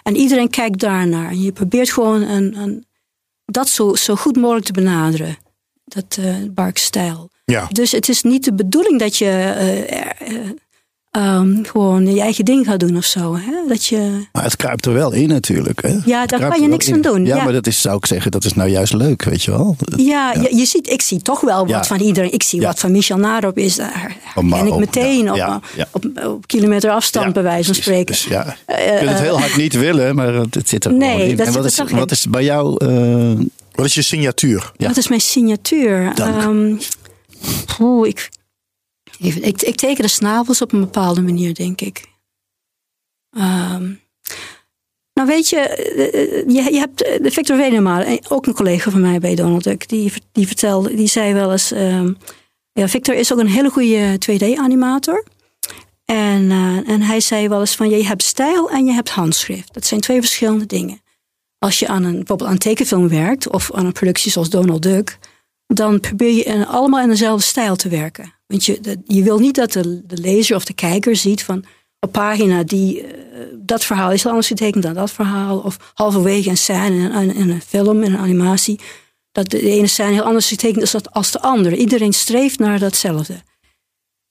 [0.03, 1.31] En iedereen kijkt daarnaar.
[1.31, 2.87] En je probeert gewoon een, een,
[3.45, 5.37] dat zo, zo goed mogelijk te benaderen.
[5.85, 7.31] Dat eh Barks stijl.
[7.45, 7.69] Ja.
[7.73, 10.39] Dus het is niet de bedoeling dat je eh,
[11.11, 13.37] eh, ehm, gewoon je eigen ding gaat doen of zo.
[13.37, 13.53] Hè?
[13.69, 15.83] Dat je, Maar het kruipt er wel in natuurlijk.
[15.83, 15.97] Hè?
[16.05, 17.27] Ja, Het daar kan je niks aan doen.
[17.27, 17.45] Ja, Ja.
[17.45, 19.77] maar dat is, zou ik zeggen, dat is nou juist leuk, weet je wel.
[19.97, 21.85] ja, Je, je ziet, ik zie toch wel wat Ja.
[21.85, 22.33] van iedereen.
[22.33, 22.67] Ik zie Ja.
[22.67, 23.77] wat van Michel Narop is.
[23.77, 25.89] Daar Van ken ik meteen ja, op, ja, ja.
[25.93, 28.07] Op, op, kilometer afstand, Ja, bij wijze van spreken.
[28.07, 31.27] Dus ja, je kunt het heel hard niet willen, maar het zit er Nee, gewoon
[31.29, 31.37] in.
[31.37, 31.97] dat en zit wat er is, toch in.
[31.97, 32.87] wat is bij jou...
[32.87, 34.73] eh, Wat is je signatuur?
[34.77, 34.87] Ja.
[34.89, 36.13] Wat is mijn signatuur?
[36.15, 36.37] Dank.
[36.43, 36.75] Ehm,
[37.81, 38.31] oeh, ik,
[39.21, 42.09] even, ik, ik teken de snavels op een bepaalde manier, denk ik.
[43.31, 43.93] Ehm,
[45.15, 49.01] nou weet je, eh, eh, je, je hebt eh, Victor Venema, ook een collega van
[49.01, 52.13] mij bij Donald Duck, die, die vertelde, die zei wel eens, ehm,
[52.73, 55.25] ja, Victor is ook een hele goede 2D-animator.
[56.05, 56.51] En,
[56.87, 59.75] en hij zei wel eens van, je hebt stijl en je hebt handschrift.
[59.75, 61.01] Dat zijn twee verschillende dingen.
[61.59, 64.83] Als je aan een, bijvoorbeeld aan een tekenfilm werkt of aan een productie zoals Donald
[64.83, 65.19] Duck,
[65.67, 68.40] dan probeer je in, allemaal in dezelfde stijl te werken.
[68.51, 71.65] Want je, je wil niet dat de, de lezer of de kijker ziet van
[72.01, 75.59] op pagina die eh, dat verhaal is anders getekend dan dat verhaal.
[75.59, 78.81] Of halverwege een scène in, een- in een film, in een animatie.
[79.33, 81.77] Dat de, de ene scène heel anders getekend is als de andere.
[81.77, 83.43] Iedereen streeft naar datzelfde.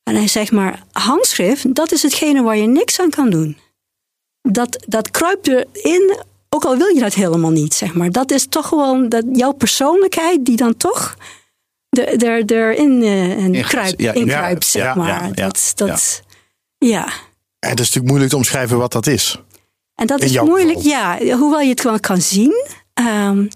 [0.04, 3.58] En hij zegt maar, handschrift, dat is hetgene waar je niks aan kan doen.
[4.42, 6.18] Dat, dat kruipt erin,
[6.50, 8.12] ook al wil je dat helemaal niet, zeg maar.
[8.12, 11.16] Dat is toch gewoon dat, jouw persoonlijkheid die dan toch
[11.90, 13.02] er, er, erin
[13.98, 15.34] ja, ja, zeg ja, maar.
[15.34, 16.22] dat, dat,
[16.78, 17.06] ja.
[17.60, 19.42] En het is natuurlijk moeilijk te omschrijven wat dat is.
[19.96, 20.92] En dat In is moeilijk, geval.
[20.92, 21.36] ja.
[21.38, 22.54] Hoewel je het gewoon kan zien.
[22.94, 23.48] Ehm,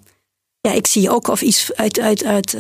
[0.62, 2.58] ja, ik zie ook of iets uit, uit, uit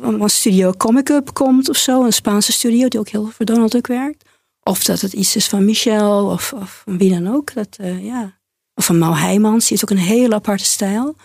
[0.00, 2.04] van een studio Comic Up komt of zo.
[2.04, 4.24] Een Spaanse studio die ook heel veel voor Donald Duck werkt.
[4.62, 7.54] Of dat het iets is van Michel of, of wie dan ook.
[7.54, 8.40] Dat, eh, ja.
[8.74, 11.16] Of van Mau Heijmans, die heeft ook een hele aparte stijl.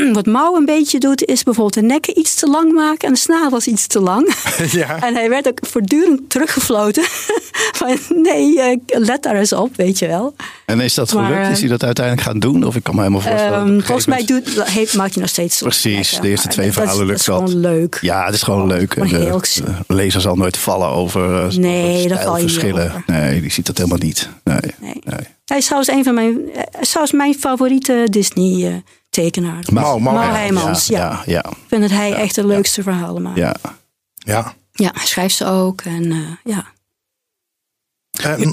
[0.12, 3.20] Wat Mau een beetje doet, is bijvoorbeeld de nekken iets te lang maken en de
[3.20, 4.34] snavels iets te lang.
[4.70, 5.00] ja.
[5.02, 7.04] En hij werd ook voortdurend teruggefloten.
[7.78, 10.34] van nee, eh, let daar eens op, weet je wel.
[10.66, 11.48] en is dat Maar, gelukt?
[11.50, 12.64] Is hij dat uiteindelijk gaan doen?
[12.64, 13.58] Of ik kan me helemaal voorstellen.
[13.58, 16.74] dat een volgens mij doet, heeft, maakt je nog steeds Precies, de eerste twee dat-
[16.74, 17.36] verhalen dat lukt is dat.
[17.50, 17.98] gewoon leuk.
[18.00, 18.94] Ja, het is gewoon leuk.
[18.94, 19.40] En Maar de,
[19.86, 23.02] de lezer zal nooit vallen over eh, Nee, val je over.
[23.06, 24.28] Nee, die ziet dat helemaal niet.
[24.44, 25.00] Nee, Nee.
[25.04, 25.26] nee.
[25.44, 28.74] Hij is trouwens een van mijn, hij is trouwens mijn favoriete Disney eh,
[29.12, 29.64] tekenaar.
[29.72, 30.98] Mau, Mau Mau Heijmans, ja.
[30.98, 33.36] ja, ja, Ik vind dat hij echt de leukste verhalen maakt.
[33.36, 33.54] Ja.
[34.14, 34.54] ja.
[34.72, 34.90] Ja.
[34.94, 35.80] hij schrijft ze ook.
[35.80, 36.64] En, eh, ja.
[38.10, 38.52] Eh,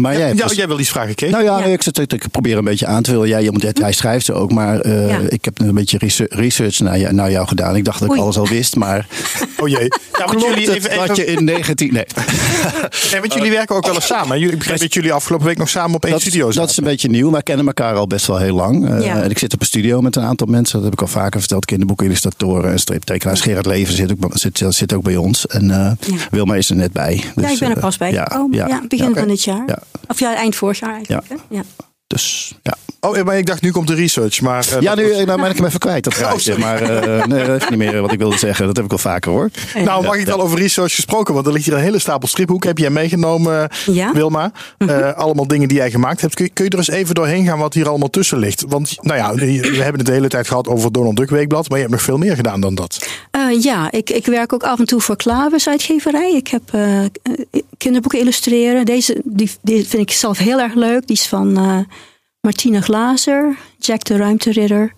[0.00, 1.30] Maar jij, ja, dus- jij wil iets vragen, Kees?
[1.30, 1.64] Nou ja, Ja.
[1.64, 3.28] ik, zit, ik probeer een beetje aan te vullen.
[3.28, 5.18] Ja, je moet, hij schrijft ze ook, maar eh, Ja.
[5.28, 7.76] ik heb een beetje research, naar, je- naar jou gedaan.
[7.76, 8.22] Ik dacht dat ik Oei.
[8.22, 9.06] alles al wist, maar
[9.60, 9.82] Oh jee.
[9.82, 9.88] Ja,
[10.24, 11.92] want klopt jullie, het even, dat je in 19...
[11.92, 12.04] Nee,
[13.12, 14.36] nee, want jullie werken ook wel eens samen.
[14.38, 16.70] Jullie, ik begrijp dat jullie afgelopen week nog samen op één dat, studio dat zaten.
[16.70, 17.30] is een beetje nieuw.
[17.30, 18.88] Wij kennen elkaar al best wel heel lang.
[18.90, 19.22] Eh, Ja.
[19.22, 20.74] en ik zit op een studio met een aantal mensen.
[20.74, 21.64] Dat heb ik al vaker verteld.
[21.64, 23.40] Kinderboekenillustratoren en striptekenaars.
[23.40, 25.46] Gerard Leven zit ook, zit, zit ook bij ons.
[25.46, 26.16] En eh, Ja.
[26.30, 27.14] Wilma is er net bij.
[27.36, 29.62] ja, Dus, ik ben er pas bij ja, ja, begin van dit jaar.
[29.66, 29.78] Ja.
[30.06, 31.28] Of ja, eind vorig jaar eigenlijk.
[31.28, 31.34] hè?
[31.48, 31.62] Ja.
[32.06, 34.40] Dus ja, Oh, maar ik dacht nu komt de research.
[34.40, 36.52] Maar, uh, ja, nu nou ben ik hem even kwijt, dat rijtje.
[36.58, 38.66] Oh, maar uh, nee, dat is niet meer wat ik wilde zeggen.
[38.66, 39.50] Dat heb ik al vaker hoor.
[39.84, 41.34] Nou, mag ik wel over research gesproken?
[41.34, 42.68] Want er ligt hier een hele stapel striphoeken.
[42.68, 44.12] Heb jij meegenomen, ja?
[44.12, 44.52] Wilma?
[44.78, 46.34] Uh, allemaal dingen die jij gemaakt hebt.
[46.34, 48.64] Kun je, kun je, er eens even doorheen gaan wat hier allemaal tussen ligt?
[48.68, 51.68] Want nou ja, we hebben het de hele tijd gehad over Donald Duck Weekblad.
[51.68, 53.08] Maar je hebt nog veel meer gedaan dan dat.
[53.60, 56.34] ja, ik, ik werk ook af en toe voor Klavis uitgeverij.
[56.34, 56.62] Ik heb
[57.78, 58.84] kinderboeken illustreren.
[58.84, 61.06] Deze die, die vind ik zelf heel erg leuk.
[61.06, 61.78] Die is van uh,
[62.40, 64.92] Martina Glazer, Jack de Ruimteridder.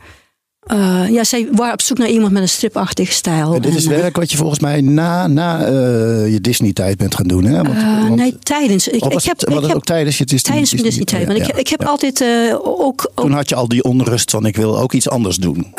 [0.66, 3.54] Uh, ja, zij waren op zoek naar iemand met een stripachtige stijl.
[3.54, 7.26] En dit is werk wat je volgens mij na, na uh, je Disney-tijd bent gaan
[7.26, 7.62] doen, hè?
[7.62, 8.88] Want, want, nee, tijdens.
[8.88, 11.38] Ik, ik heb, ik heb, ook tijdens je Disney, tijdens Disney, Disney-tijd.
[11.38, 11.44] Ja.
[11.44, 14.78] ik, ik heb altijd ook, ook, Toen had je al die onrust van ik wil
[14.78, 15.72] ook iets anders doen.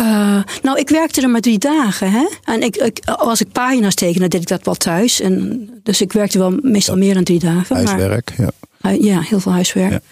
[0.62, 2.28] nou, ik werkte er maar drie dagen, hè?
[2.44, 5.22] En ik, ik, als ik pagina's tekende, deed ik dat wel thuis.
[5.22, 7.76] En, dus ik werkte wel meestal meer dan drie dagen.
[7.76, 9.04] Huiswerk, maar, ja.
[9.04, 10.04] ja, heel veel huiswerk.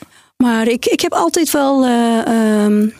[0.43, 2.93] Maar ik, ik heb altijd wel uh, um,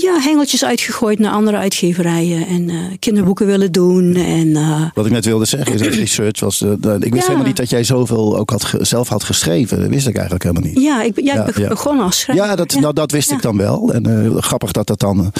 [0.00, 2.46] ja, hengeltjes uitgegooid naar andere uitgeverijen.
[2.46, 4.14] En uh, kinderboeken willen doen.
[4.14, 6.60] En, uh, Wat ik net wilde zeggen is dat research was.
[6.60, 7.20] Uh, ik wist ja.
[7.20, 9.80] helemaal niet dat jij zoveel ook had zelf had geschreven.
[9.80, 10.80] Dat wist ik eigenlijk helemaal niet.
[10.80, 12.46] Ja, ik, ja, ik ben begonnen als schrijver.
[12.46, 13.92] Ja, dat, Nou, dat wist ik dan wel.
[13.92, 15.32] En grappig dat dat dan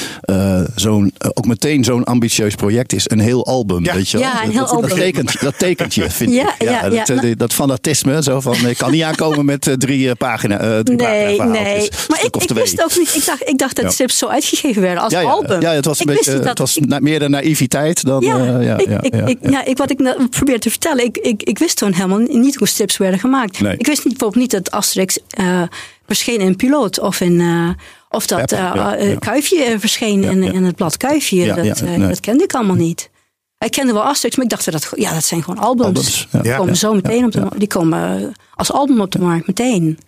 [0.75, 3.11] zo'n ook meteen zo'n ambitieus project is.
[3.11, 3.83] Een heel album.
[3.83, 4.27] Weet je wel?
[4.27, 4.89] Ja, een heel dat, album.
[4.89, 6.69] Dat tekent, dat tekent je, vind ja, ik.
[6.69, 8.23] Ja, dat, nou, dat fanatisme.
[8.23, 10.83] Zo van, ik kan niet aankomen met drie pagina.
[10.83, 11.91] drie nee, pagina nee.
[12.09, 13.15] Maar ik, ik wist ook niet.
[13.15, 15.61] Ik dacht, ik dacht dat strips zo uitgegeven werden als album.
[15.61, 18.23] Ja, het was, een beetje, het was meer de naïviteit dan.
[18.23, 19.65] Ja, uh, ja, ik, ja, ik, ik, ja.
[19.65, 22.97] ik, wat ik probeer te vertellen, ik, ik, ik wist toen helemaal niet hoe strips
[22.97, 23.61] werden gemaakt.
[23.61, 23.77] Nee.
[23.77, 25.63] Ik wist niet, bijvoorbeeld niet dat Asterix uh,
[26.07, 27.41] verscheen in Piloot of in.
[27.41, 27.69] Uh,
[28.09, 29.17] of dat ja, ja.
[29.19, 31.47] Kuifje verscheen in, in het blad Kuifje.
[31.47, 31.99] dat, nee.
[31.99, 33.11] dat kende ik allemaal niet.
[33.59, 35.87] Ik kende wel Asterix, maar ik dacht dat ja, dat zijn gewoon albums.
[35.87, 39.99] albums die komen zo meteen op de Die komen als album op de markt meteen.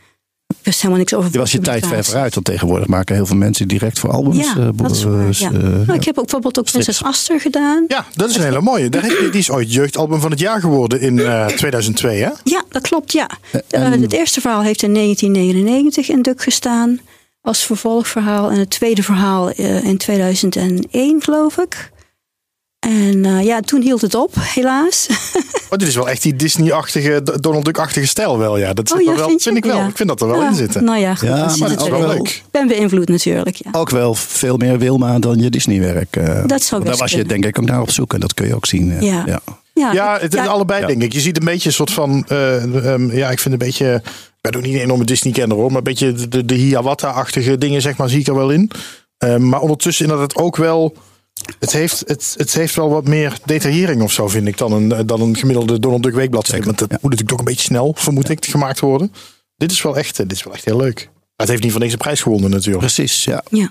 [0.58, 1.32] Ik wist helemaal niks over.
[1.32, 4.36] Je was je tijd ver vooruit, want tegenwoordig maken heel veel mensen direct voor albums.
[4.36, 5.50] Ja, uh, dat is waar, ja.
[5.50, 7.84] Uh, nou, ik heb ook bijvoorbeeld ook Prinses Aster gedaan.
[7.88, 8.88] Ja, dat is een hele mooie.
[8.88, 12.30] Daar heb je, die is ooit jeugdalbum van het jaar geworden in uh, 2002, hè?
[12.44, 13.30] Ja, dat klopt, ja.
[13.70, 14.02] En...
[14.02, 17.00] het eerste verhaal heeft in 1999 in Duk gestaan
[17.40, 18.50] als vervolgverhaal.
[18.50, 19.50] En het tweede verhaal
[19.82, 21.90] in 2001, geloof ik.
[22.86, 25.06] En uh, ja, toen hield het op, helaas.
[25.70, 28.72] Oh, dit is wel echt die Disney-achtige, Donald Duck-achtige stijl wel, ja.
[28.72, 29.76] Dat zit oh, ja, wel, vind, vind ik wel.
[29.76, 29.86] Ja.
[29.86, 30.48] Ik vind dat er wel ja.
[30.48, 30.84] in zitten.
[30.84, 32.28] Nou ja, goed, ja maar dat is wel leuk.
[32.28, 33.70] Ik ben beïnvloed natuurlijk, ja.
[33.72, 36.16] Ook wel veel meer Wilma dan je Disney-werk.
[36.16, 38.46] Uh, dat zou Daar was je denk ik ook naar op zoek en dat kun
[38.46, 38.90] je ook zien.
[38.90, 39.22] Uh, ja.
[39.26, 39.40] ja.
[39.72, 41.12] Ja, ja, het is allebei denk ik.
[41.12, 44.56] Je ziet een beetje een soort van, um, ja, ik vind een beetje, ik ben
[44.56, 48.08] ook niet een enorme Disney-kenner hoor, maar een beetje de, de Hiawatha-achtige dingen zeg maar,
[48.08, 48.70] zie ik er wel in.
[49.18, 50.96] Um, maar ondertussen inderdaad ook wel...
[51.58, 55.06] Het heeft, het, het heeft wel wat meer detaillering of zo, vind ik, dan een,
[55.06, 56.48] dan een gemiddelde Donald Duck weekblad.
[56.48, 56.86] Want dat ja.
[56.86, 59.12] moet natuurlijk toch een beetje snel, vermoed ik, gemaakt worden.
[59.56, 61.04] Dit is wel echt, dit is wel echt heel leuk.
[61.04, 62.84] Maar het heeft niet van deze prijs gewonnen natuurlijk.
[62.84, 63.42] Precies, ja.
[63.50, 63.70] ja.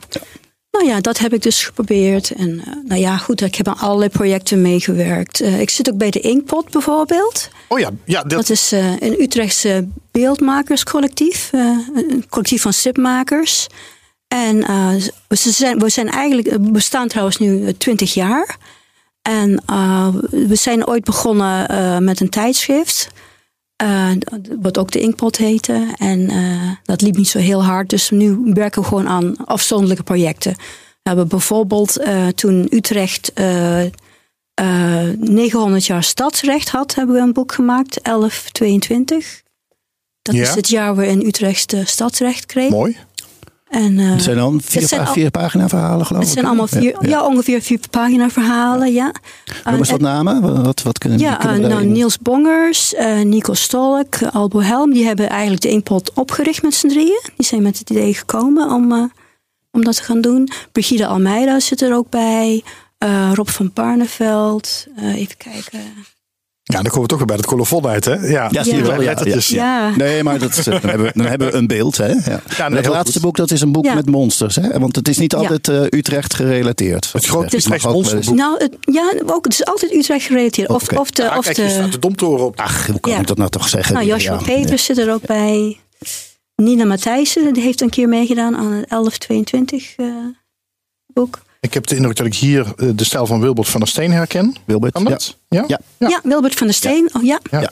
[0.71, 2.31] Nou ja, dat heb ik dus geprobeerd.
[2.31, 5.41] En uh, nou ja, goed, ik heb aan allerlei projecten meegewerkt.
[5.41, 7.49] Uh, ik zit ook bij de Inkpot bijvoorbeeld.
[7.67, 11.49] Oh ja, ja dat, dat is uh, een Utrechtse beeldmakerscollectief.
[11.53, 13.67] een collectief van stripmakers.
[14.35, 14.93] En uh,
[15.27, 18.57] we, zijn, we zijn eigenlijk, we bestaan trouwens nu twintig jaar.
[19.21, 23.09] En uh, we zijn ooit begonnen uh, met een tijdschrift.
[24.61, 25.87] wat ook de Inkpot heette.
[25.97, 26.31] En
[26.83, 27.89] dat liep niet zo heel hard.
[27.89, 30.55] Dus nu werken we gewoon aan afzonderlijke projecten.
[30.55, 31.99] We hebben bijvoorbeeld
[32.35, 33.31] toen Utrecht
[35.19, 37.99] 900 jaar stadsrecht had, hebben we een boek gemaakt.
[38.03, 39.41] 1122.
[40.21, 40.41] Dat Ja.
[40.41, 42.69] is het jaar waarin Utrecht stadsrecht kreeg.
[42.69, 42.97] Mooi.
[43.69, 46.29] En, uh, Het zijn dan vier, het zijn pa- al- vier pagina verhalen geloof het
[46.31, 46.33] ik.
[46.37, 49.11] zijn allemaal vier, ja, Ja, ongeveer vier pagina verhalen, ja.
[49.65, 50.63] Noem eens wat namen.
[50.63, 54.93] Wat, wat kunnen, Ja, kunnen uh, we nou, Niels Bongers, uh, Nico Stolk, Albo Helm,
[54.93, 57.21] die hebben eigenlijk de Inkpot opgericht met z'n drieën.
[57.37, 59.11] Die zijn met het idee gekomen om,
[59.71, 60.49] om dat te gaan doen.
[60.71, 62.63] Brigide Almeida zit er ook bij.
[63.33, 64.85] Rob van Barneveld.
[64.99, 65.79] Uh, even kijken.
[66.67, 68.13] Ja, dan komen we toch weer bij het colofon uit, hè?
[68.13, 68.91] Ja, Ja, zie je wel.
[69.01, 69.47] Ja, lettertjes.
[69.47, 69.95] Ja.
[69.95, 71.97] Nee, maar dat, eh, dan, hebben we, dan hebben we een beeld.
[71.97, 72.07] Hè?
[72.07, 72.67] Ja.
[72.69, 73.21] nee, het laatste goed.
[73.21, 73.93] boek dat is een boek Ja.
[73.93, 74.55] met monsters.
[74.55, 74.79] Hè?
[74.79, 75.37] Want het is niet Ja.
[75.37, 77.09] altijd eh, Utrecht gerelateerd.
[77.13, 78.35] Het grote wel eens- monsterboek.
[78.35, 80.69] Nou, het, ja, ook, het is altijd Utrecht gerelateerd.
[80.69, 82.59] Of, of de, Ja, of kijk, je staat de de, domtoren op.
[82.59, 83.19] Ach, hoe kan Ja.
[83.19, 83.93] ik dat nou toch zeggen?
[83.95, 85.79] nou, Joshua Ja, Peters zit er ook bij.
[86.55, 90.05] Nina Matthijssen, die heeft een keer meegedaan aan het 1122 eh
[91.13, 91.41] boek.
[91.65, 94.11] Ik heb de indruk dat ik hier eh, de stijl van Wilbert van der Steen
[94.11, 94.55] herken.
[94.65, 95.17] Wilbert, ja.
[95.49, 95.63] Ja?
[95.67, 95.79] Ja.
[95.97, 96.19] Ja, Ja.
[96.23, 97.09] Wilbert van der Steen.
[97.13, 97.39] Oh, ja.
[97.51, 97.61] Ja.
[97.61, 97.69] Ja.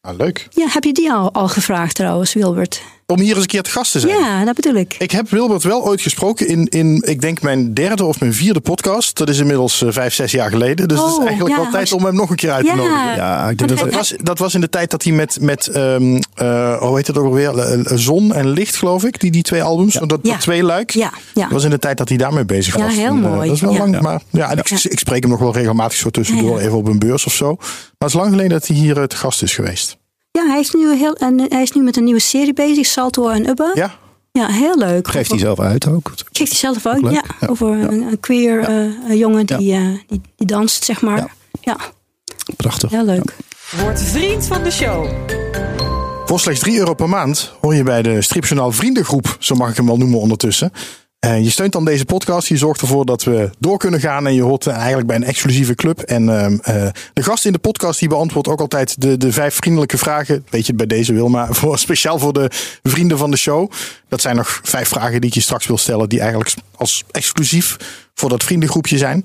[0.00, 0.46] Ah, leuk.
[0.50, 2.82] ja, heb je die al, al gevraagd trouwens, Wilbert?
[3.10, 4.18] Om hier eens een keer te gast te zijn.
[4.18, 4.94] Ja, dat bedoel ik.
[4.98, 8.60] Ik heb Wilbert wel ooit gesproken in, in, ik denk, mijn derde of mijn vierde
[8.60, 9.16] podcast.
[9.16, 10.88] Dat is inmiddels uh, vijf, zes jaar geleden.
[10.88, 12.70] Dus het is Oh, eigenlijk ja, wel tijd om hem nog een keer uit te
[12.70, 12.76] Ja.
[12.76, 13.14] nodigen.
[13.16, 15.66] Ja, ik denk dat Dat was, dat was in de tijd dat hij met, met
[15.66, 17.78] ehm, eh, hoe heet het ook alweer?
[17.98, 19.20] Zon en Licht, geloof ik.
[19.20, 19.94] Die, die twee albums.
[19.94, 20.30] Dat, Ja.
[20.32, 20.90] dat twee luik.
[20.90, 21.42] Ja, ja.
[21.42, 22.94] Dat was in de tijd dat hij daarmee bezig Ja, was.
[22.94, 23.46] heel En, eh, mooi.
[23.46, 23.78] dat is wel Ja.
[23.78, 26.64] lang, maar ja, en ik, ik spreek hem nog wel regelmatig zo tussendoor, Ja, ja.
[26.66, 27.54] even op een beurs of zo.
[27.58, 27.68] Maar
[27.98, 29.98] het is lang geleden dat hij hier te gast is geweest.
[30.32, 33.28] Ja, hij is, nu heel, en hij is nu met een nieuwe serie bezig, Salto
[33.28, 33.70] en Ubba.
[33.74, 33.98] Ja?
[34.32, 35.08] Ja, heel leuk.
[35.08, 36.12] geeft hij zelf uit ook.
[36.32, 37.12] Geeft hij zelf ook, leuk.
[37.12, 37.22] ja.
[37.40, 37.46] Ja.
[37.46, 41.16] Over een, een queer eh, jongen die, eh, die, die danst, zeg maar.
[41.16, 41.28] Ja.
[41.60, 41.76] Ja,
[42.56, 42.90] Prachtig.
[42.90, 43.36] heel leuk.
[43.82, 45.06] Word vriend van de show.
[46.26, 49.76] Voor slechts 3 euro per maand hoor je bij de Stripjournaal Vriendengroep, zo mag ik
[49.76, 50.72] hem wel noemen ondertussen.
[51.20, 52.48] En je steunt dan deze podcast.
[52.48, 54.26] Je zorgt ervoor dat we door kunnen gaan.
[54.26, 56.00] En je hoort eh, eigenlijk bij een exclusieve club.
[56.00, 59.54] En ehm, eh, de gast in de podcast die beantwoordt ook altijd de, de vijf
[59.54, 60.46] vriendelijke vragen.
[60.50, 61.48] Weet je bij deze Wilma.
[61.54, 62.50] Voor, speciaal voor de
[62.82, 63.70] vrienden van de show.
[64.08, 66.08] Dat zijn nog vijf vragen die ik je straks wil stellen.
[66.08, 67.76] Die eigenlijk als exclusief
[68.14, 69.22] voor dat vriendengroepje zijn.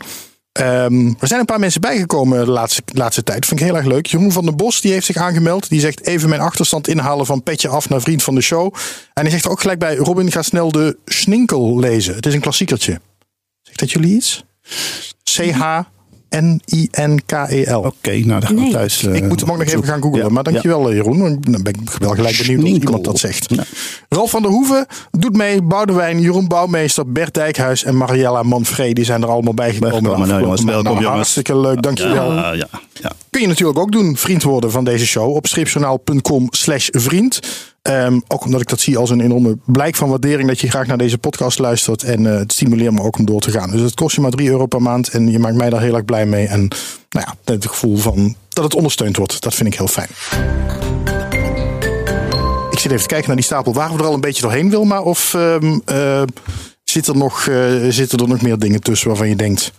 [0.56, 3.46] Ehm, er zijn een paar mensen bijgekomen de laatste, laatste tijd.
[3.46, 4.06] Vind ik heel erg leuk.
[4.06, 5.70] Jeroen van den Bos die heeft zich aangemeld.
[5.70, 8.74] Die zegt even mijn achterstand inhalen van petje af naar vriend van de show.
[9.14, 12.16] En hij zegt er ook gelijk bij: Robin, ga snel de Sninkel lezen.
[12.16, 13.00] Het is een klassiekertje.
[13.62, 14.44] Zegt dat jullie iets?
[16.36, 17.78] C-H-N-I-N-K-E-L.
[17.80, 18.72] Oké, nou dan gaan we Nee.
[18.72, 19.04] thuis.
[19.06, 20.24] eh, Ik moet hem ook nog even gaan googlen.
[20.24, 21.38] Ja, Maar dankjewel Jeroen.
[21.42, 22.86] Dan ben ik wel gelijk benieuwd als Sninkel.
[22.88, 23.46] iemand dat zegt.
[23.50, 23.64] Ja.
[24.10, 25.62] Ralf van der Hoeven doet mee.
[25.62, 28.94] Boudewijn, Jeroen Bouwmeester, Bert Dijkhuis en Mariella Manfree.
[28.94, 29.92] Die zijn er allemaal bijgekomen.
[30.04, 30.62] Bijgekomen, nou, jongens.
[30.62, 30.72] Maand.
[30.74, 31.16] Welkom, Nou, jongens.
[31.16, 32.34] Hartstikke leuk, dankjewel.
[32.34, 32.68] Ja, ja,
[33.02, 33.12] ja.
[33.30, 37.40] Kun je natuurlijk ook doen, vriend worden van deze show op stripjournaal.com slash vriend.
[37.86, 40.88] Ehm, ook omdat ik dat zie als een enorme blijk van waardering dat je graag
[40.88, 42.04] naar deze podcast luistert.
[42.04, 43.72] En eh, het stimuleert me ook om door te gaan.
[43.72, 45.96] Dus het kost je maar 3 euro per maand en je maakt mij daar heel
[45.96, 46.48] erg blij mee.
[46.48, 46.68] En
[47.10, 50.08] nou ja, het gevoel van dat het ondersteund wordt, dat vind ik heel fijn.
[52.72, 53.74] Ik zit even te kijken naar die stapel.
[53.74, 55.02] Waren we er al een beetje doorheen, Wilma?
[55.02, 56.24] Of ehm, eh,
[56.84, 59.72] zit er nog, eh, zitten er nog meer dingen tussen waarvan je denkt,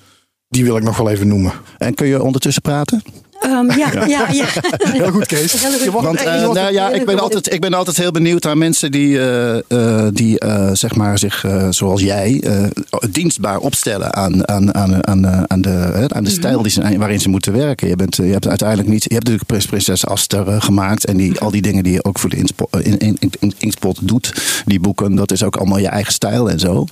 [0.49, 1.53] die wil ik nog wel even noemen?
[1.79, 3.03] En kun je ondertussen praten?
[3.41, 4.45] Ehm, ja, ja, ja.
[4.93, 5.53] Heel goed, Kees.
[5.53, 5.83] Heel goed.
[5.83, 8.59] Je wordt Want eh, nou ja, ik ben, altijd, ik ben altijd heel benieuwd naar
[8.59, 12.65] mensen die, eh, eh, die eh, zeg maar zich, eh, zoals jij, eh,
[13.11, 16.99] dienstbaar opstellen aan, aan, aan, aan, eh, aan de, hè, aan de stijl die ze,
[16.99, 17.89] waarin ze moeten werken.
[17.89, 21.41] Je, bent, je hebt uiteindelijk niet, je hebt natuurlijk Prins- Prinses Aster gemaakt en die,
[21.41, 24.33] al die dingen die je ook voor de eh, in, in, in, Inkspot doet,
[24.65, 26.85] die boeken, dat is ook allemaal je eigen stijl en zo.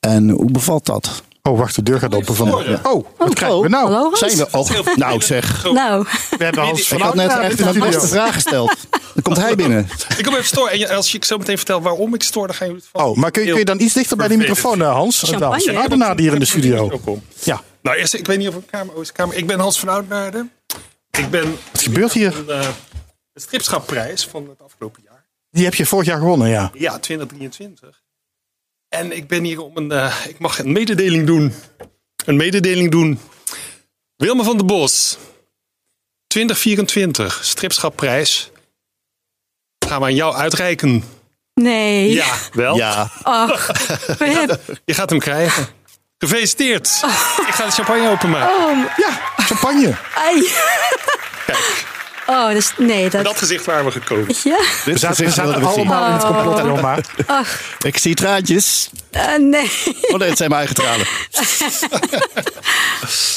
[0.00, 1.22] En hoe bevalt dat?
[1.48, 2.52] Oh, wacht, de deur gaat open van.
[2.82, 3.84] Oh, wat krijgen we nou?
[3.92, 4.18] Hallo Hans?
[4.18, 6.06] Zijn we, oh, nou zeg, Nou,
[6.38, 8.00] We hebben Hans van ik had net echt de een studio.
[8.00, 8.76] vraag gesteld.
[9.14, 9.88] Dan komt hij binnen.
[10.16, 10.72] Ik kom even storen.
[10.72, 13.04] En je- als ik zo meteen vertel waarom ik stoor, dan gaan jullie het van.
[13.10, 15.18] Oh, maar kun je, kun je dan iets dichter bij de microfoon, eh, Hans?
[15.22, 15.46] Champagne.
[15.46, 17.00] Hans van Oudenaarde hier in de studio.
[17.44, 19.36] Ja, Nou, eerst, ik weet niet of een kamer, oh, is kamer.
[19.36, 20.48] Ik ben Hans van Oudenaarde.
[21.10, 22.36] Ik ben wat gebeurt hier?
[22.48, 22.68] een uh,
[23.34, 25.24] stripschapprijs van het afgelopen jaar.
[25.50, 26.70] Die heb je vorig jaar gewonnen, ja.
[26.74, 28.01] Ja, 2023.
[28.92, 29.90] En ik ben hier om een.
[29.92, 31.54] eh, ik mag een mededeling doen.
[32.24, 33.20] Een mededeling doen.
[34.16, 35.18] Wilma van der Bos.
[36.26, 38.50] 2024, stripschapprijs.
[39.86, 41.04] Gaan we aan jou uitreiken.
[41.54, 42.12] nee.
[42.12, 42.76] Ja, wel.
[42.76, 43.66] Ja, Ach.
[44.84, 45.66] Je gaat hem krijgen.
[46.18, 46.86] Gefeliciteerd.
[47.46, 48.78] Ik ga de champagne openmaken.
[48.96, 49.96] Ja, champagne.
[50.14, 50.48] Ai.
[51.46, 51.86] Kijk,
[52.26, 53.24] Oh, dus, nee, dat...
[53.24, 54.26] dat gezicht waren we gekomen.
[54.44, 55.66] Ja, We zaten, we gezicht zaten we zien.
[55.68, 56.98] allemaal in het complot, Wilma.
[57.84, 58.88] ik zie traantjes.
[59.10, 59.70] eh, nee.
[60.12, 61.06] Oh nee, het zijn mijn eigen tranen.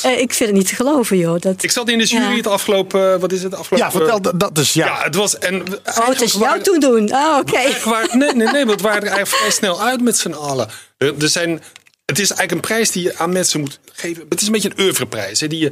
[0.03, 1.39] Eh, ik vind het niet te geloven, joh.
[1.41, 1.63] Dat...
[1.63, 2.35] Ik zat in de jury Ja.
[2.35, 3.87] het afgelopen, eh, wat is het, afgelopen...
[3.87, 4.73] Ja, vertel dat, dus.
[4.73, 4.85] Ja.
[4.85, 5.37] Ja, het was...
[5.37, 5.63] En
[5.99, 7.13] Oh, het is jou toen doen.
[7.13, 7.59] Oh, oké.
[8.17, 10.69] nee, nee, nee, want we waren er eigenlijk vrij snel uit met z'n allen.
[10.97, 11.49] Er, er zijn,
[12.05, 14.25] het is eigenlijk een prijs die je aan mensen moet geven.
[14.29, 15.39] Het is een beetje een oeuvreprijs.
[15.39, 15.71] Hè, die je,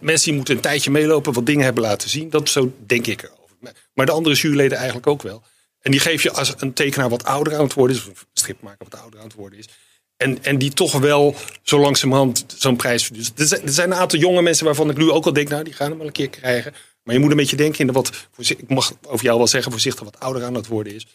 [0.00, 2.30] mensen die moeten een tijdje meelopen, wat dingen hebben laten zien.
[2.30, 3.74] Dat zo denk ik erover.
[3.94, 5.42] Maar de andere juryleden eigenlijk ook wel.
[5.80, 8.02] En die geef je als een tekenaar wat ouder aan het worden is.
[8.02, 9.68] Of een stripmaker wat ouder aan het worden is.
[10.16, 13.36] En, en die toch wel zo langzamerhand zo'n prijs verdient.
[13.36, 15.72] Dus er zijn, een aantal jonge mensen waarvan ik nu ook al denk, nou die
[15.72, 16.74] gaan hem wel een keer krijgen.
[17.02, 19.72] Maar je moet een beetje denken in de wat, ik mag over jou wel zeggen,
[19.72, 21.06] voorzichtig wat ouder aan het worden is.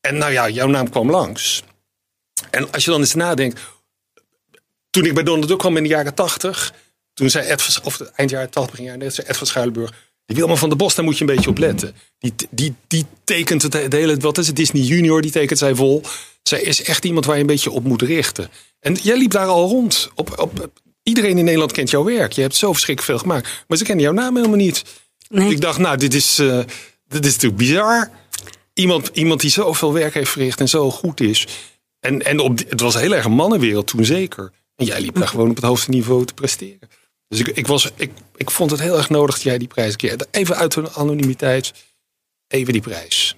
[0.00, 1.62] En nou ja, jouw naam kwam langs.
[2.50, 3.60] En als je dan eens nadenkt,
[4.90, 6.74] toen ik bij Donald Duck kwam in de jaren tachtig,
[7.20, 9.46] toen zei Ed, van- of het eind jaren 80, begin jaren 90, zei Ed van
[9.46, 9.94] Schuilenburg,
[10.26, 11.94] die Wilma van der Bos, daar moet je een beetje op letten.
[12.18, 15.74] Die, die, die tekent het, de hele, wat is het, Disney Junior, die tekent zij
[15.74, 16.02] vol.
[16.42, 18.50] Zij is echt iemand waar je een beetje op moet richten.
[18.80, 20.10] En jij liep daar al rond.
[20.14, 20.70] Op, op,
[21.02, 22.32] iedereen in Nederland kent jouw werk.
[22.32, 23.64] Je hebt zo verschrikkelijk veel gemaakt.
[23.68, 24.84] Maar ze kennen jouw naam helemaal niet.
[25.28, 25.50] Nee.
[25.50, 26.58] Ik dacht, nou, dit is, eh,
[27.08, 28.10] dit is natuurlijk bizar.
[28.74, 31.46] Iemand, iemand die zoveel werk heeft verricht en zo goed is.
[32.00, 34.52] En, en op, het was heel erg een mannenwereld toen zeker.
[34.76, 36.88] En jij liep daar gewoon op het hoogste niveau te presteren.
[37.30, 39.90] Dus ik, ik, was, ik, ik vond het heel erg nodig dat jij die prijs
[39.90, 40.16] een keer...
[40.30, 41.72] Even uit de anonimiteit,
[42.48, 43.34] even die prijs.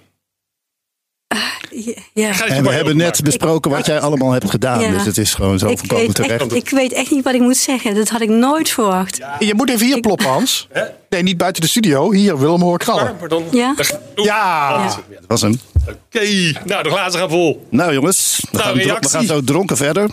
[2.13, 2.33] Ja.
[2.33, 4.79] Ga je En we hebben net besproken wat jij allemaal hebt gedaan.
[4.79, 4.89] Ja.
[4.91, 6.41] Dus het is gewoon zo voorkomen terecht.
[6.41, 7.95] echt, ik weet echt niet wat ik moet zeggen.
[7.95, 9.19] Dat had ik nooit verwacht.
[9.39, 10.67] Je moet even hier ploppen, Hans.
[11.09, 12.11] Nee, niet buiten de studio.
[12.11, 13.17] Hier, Willem hoor krallen.
[13.27, 13.75] Dan, Ja?
[14.15, 14.85] Ja.
[14.85, 15.59] dat was hem.
[15.87, 17.67] Oké, nou de glazen gaan vol.
[17.69, 20.09] Nou jongens, we, Nou, gaan, dro- we gaan zo dronken verder.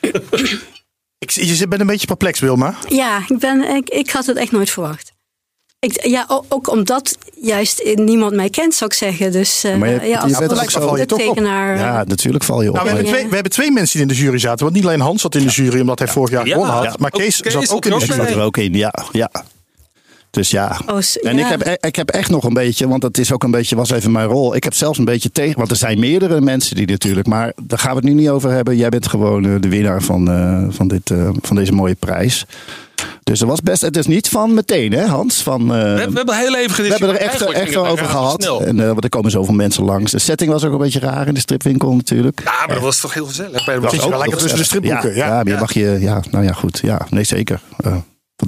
[1.22, 2.74] Ik, je bent een beetje perplex, Wilma.
[2.88, 5.12] Ja, ik, ben, ik, ik had het echt nooit verwacht.
[5.78, 9.32] Ik, ja, ook omdat juist niemand mij kent, zou ik zeggen.
[9.32, 11.26] Dus eh, Maar je- ja, als, je bent als ook zo- val je toch op.
[11.34, 11.78] tekenaar.
[11.78, 12.74] Ja, natuurlijk val je op.
[12.74, 14.64] Nou, we, hebben twee, we hebben twee mensen die in de jury zaten.
[14.64, 16.52] Want niet alleen Hans zat in de jury omdat hij vorig jaar Ja.
[16.52, 16.84] gewonnen had.
[16.84, 16.94] Ja.
[16.98, 18.14] Maar Kees, zat ook in de jury.
[18.14, 18.94] zat er ook in, ja.
[19.12, 19.30] ja.
[20.32, 20.80] Dus ja.
[20.86, 21.44] Oh, En ja.
[21.44, 23.76] ik, heb, e- ik heb echt nog een beetje, want dat is ook een beetje,
[23.76, 24.54] was even mijn rol.
[24.54, 27.78] Ik heb zelfs een beetje tegen, want er zijn meerdere mensen die natuurlijk, maar daar
[27.78, 28.76] gaan we het nu niet over hebben.
[28.76, 32.46] Jij bent gewoon eh, de winnaar van, eh, van, dit, eh, van deze mooie prijs.
[33.22, 35.42] Dus er was best, het is niet van meteen, hè, Hans?
[35.42, 38.06] Van, eh, We, hebben- we hebben heel even we hebben er echt, echt wel over
[38.06, 38.60] gehad.
[38.64, 40.10] En, eh, want er komen zoveel mensen langs.
[40.10, 42.40] De setting was ook een beetje raar in de stripwinkel natuurlijk.
[42.44, 43.64] Ja, maar dat was toch heel gezellig.
[43.64, 45.26] Bij de je wel lekker tussen de stripboeken, ja.
[45.26, 46.78] Ja, maar je mag je, ja, nou ja, goed.
[46.82, 47.60] Ja, nee, zeker.
[47.84, 47.96] Eh,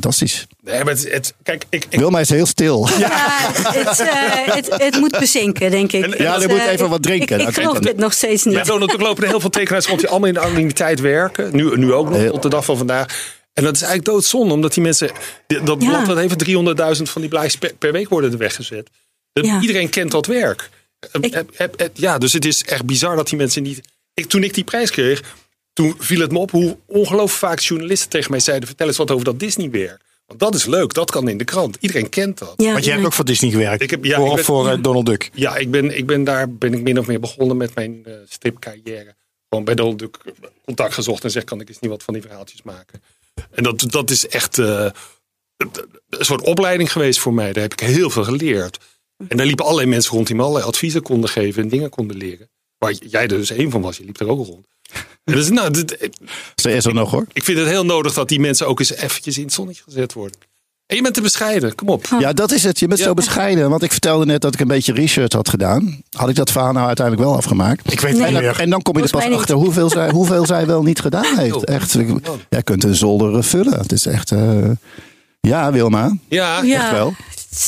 [0.00, 0.46] fantastisch.
[0.62, 2.88] Nee, maar het, het- kijk, ik, ik, Wilma is heel stil.
[2.98, 6.04] Ja, het, eh, het, het moet bezinken, denk ik.
[6.04, 7.40] En- Ja, er moet eh, even wat drinken.
[7.40, 8.64] Ik, ik geloof dit nog steeds Met niet.
[8.66, 11.57] Donald Duck lopen er heel veel tekenaars rond die allemaal in de anonimiteit werken.
[11.57, 12.33] Nu, nu ook nog, Heel.
[12.33, 13.33] tot de dag van vandaag.
[13.52, 15.11] En dat is eigenlijk doodzonde, omdat die mensen...
[15.46, 15.88] Dat Ja.
[15.88, 16.44] blad dat heeft
[16.96, 18.88] 300.000 van die blaadjes per, per week worden er weggezet.
[19.33, 19.61] Ja.
[19.61, 20.68] Iedereen kent dat werk.
[21.12, 21.30] Eh,
[21.76, 23.80] Ik- ja, dus het is echt bizar dat die mensen niet...
[24.14, 25.22] Ik, toen ik die prijs kreeg,
[25.74, 28.66] toen viel het me op hoe ongelooflijk vaak journalisten tegen mij zeiden...
[28.68, 30.02] vertel eens wat over dat Disney-werk.
[30.26, 31.76] Want dat is leuk, dat kan in de krant.
[31.80, 32.54] Iedereen kent dat.
[32.56, 33.82] Ja, Want jij hebt ook voor Disney gewerkt.
[33.82, 34.82] Ik heb- ja, voor ik ben- voor eh.
[34.82, 35.30] Donald Duck.
[35.34, 38.12] Ja, ik ben, ik ben daar ben ik min of meer begonnen met mijn eh,
[38.28, 39.14] stripcarrière.
[39.48, 40.18] Gewoon bij Donald Duck
[40.64, 43.02] contact gezocht en zeg kan ik eens niet wat van die verhaaltjes maken.
[43.50, 44.87] En dat, dat is echt eh,
[45.56, 47.52] een soort opleiding geweest voor mij.
[47.52, 48.78] Daar heb ik heel veel geleerd.
[49.28, 52.16] En daar liepen allerlei mensen rond die me allerlei adviezen konden geven en dingen konden
[52.16, 52.50] leren.
[52.78, 54.66] Waar jij er dus één van was, je liep er ook rond.
[55.25, 56.11] En dus, nou, dit-
[56.55, 57.27] Ze is er nog hoor.
[57.33, 60.12] ik vind het heel nodig dat die mensen ook eens eventjes in het zonnetje gezet
[60.12, 60.38] worden.
[60.87, 62.07] En je bent te bescheiden, kom op.
[62.18, 62.79] Ja, dat is het.
[62.79, 63.05] Je bent Ja.
[63.07, 63.70] zo bescheiden.
[63.70, 66.03] Want ik vertelde net dat ik een beetje research had gedaan.
[66.16, 67.92] Had ik dat verhaal nou uiteindelijk wel afgemaakt?
[67.92, 68.61] Ik weet het En niet dan, meer.
[68.61, 71.64] en dan kom je er pas achter hoeveel zij, hoeveel zij wel niet gedaan heeft.
[71.64, 71.97] Echt.
[72.51, 73.79] Jij kunt een zolder eh, vullen.
[73.79, 74.31] Het is echt.
[74.33, 74.70] eh,
[75.40, 76.16] ja, Wilma.
[76.29, 76.83] Ja, Ja.
[76.83, 77.14] Echt wel.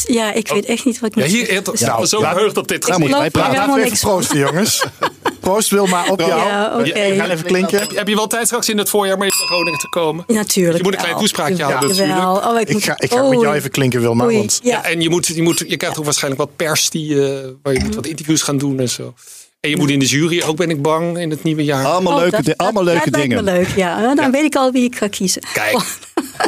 [0.07, 2.57] Ja, ik weet echt niet wat ik ja moet hier, het, Dus- nou, zo verheugd
[2.57, 3.57] op dit Nou, moeten wij er praten.
[3.57, 4.85] Laten we even proosten, jongens.
[5.51, 6.31] Proost Wilma op jou.
[6.49, 6.93] Ja, oké.
[6.93, 7.81] We gaan even klinken.
[7.95, 10.25] Heb je wel tijd straks in het voorjaar mee naar Groningen te komen?
[10.27, 10.77] Natuurlijk.
[10.77, 12.19] Je moet een klein toespraakje houden natuurlijk.
[12.45, 14.25] Oh, ik, Ik moet, ga, ik ga met jou even klinken, Wilma.
[14.27, 14.71] Want ja.
[14.71, 17.73] Ja, en je, moet, je, moet, je krijgt ook waarschijnlijk wat pers die, eh, waar
[17.73, 19.15] je moet wat interviews gaan doen en zo.
[19.61, 21.85] En je moet in de jury ook, ben ik bang, in het nieuwe jaar.
[21.85, 23.45] Allemaal Oh, leuke, dat- allemaal dat- leuke dat dingen.
[23.45, 24.15] leuk, ja.
[24.15, 25.43] Dan weet ik al wie ik ga kiezen.
[25.53, 25.77] Kijk.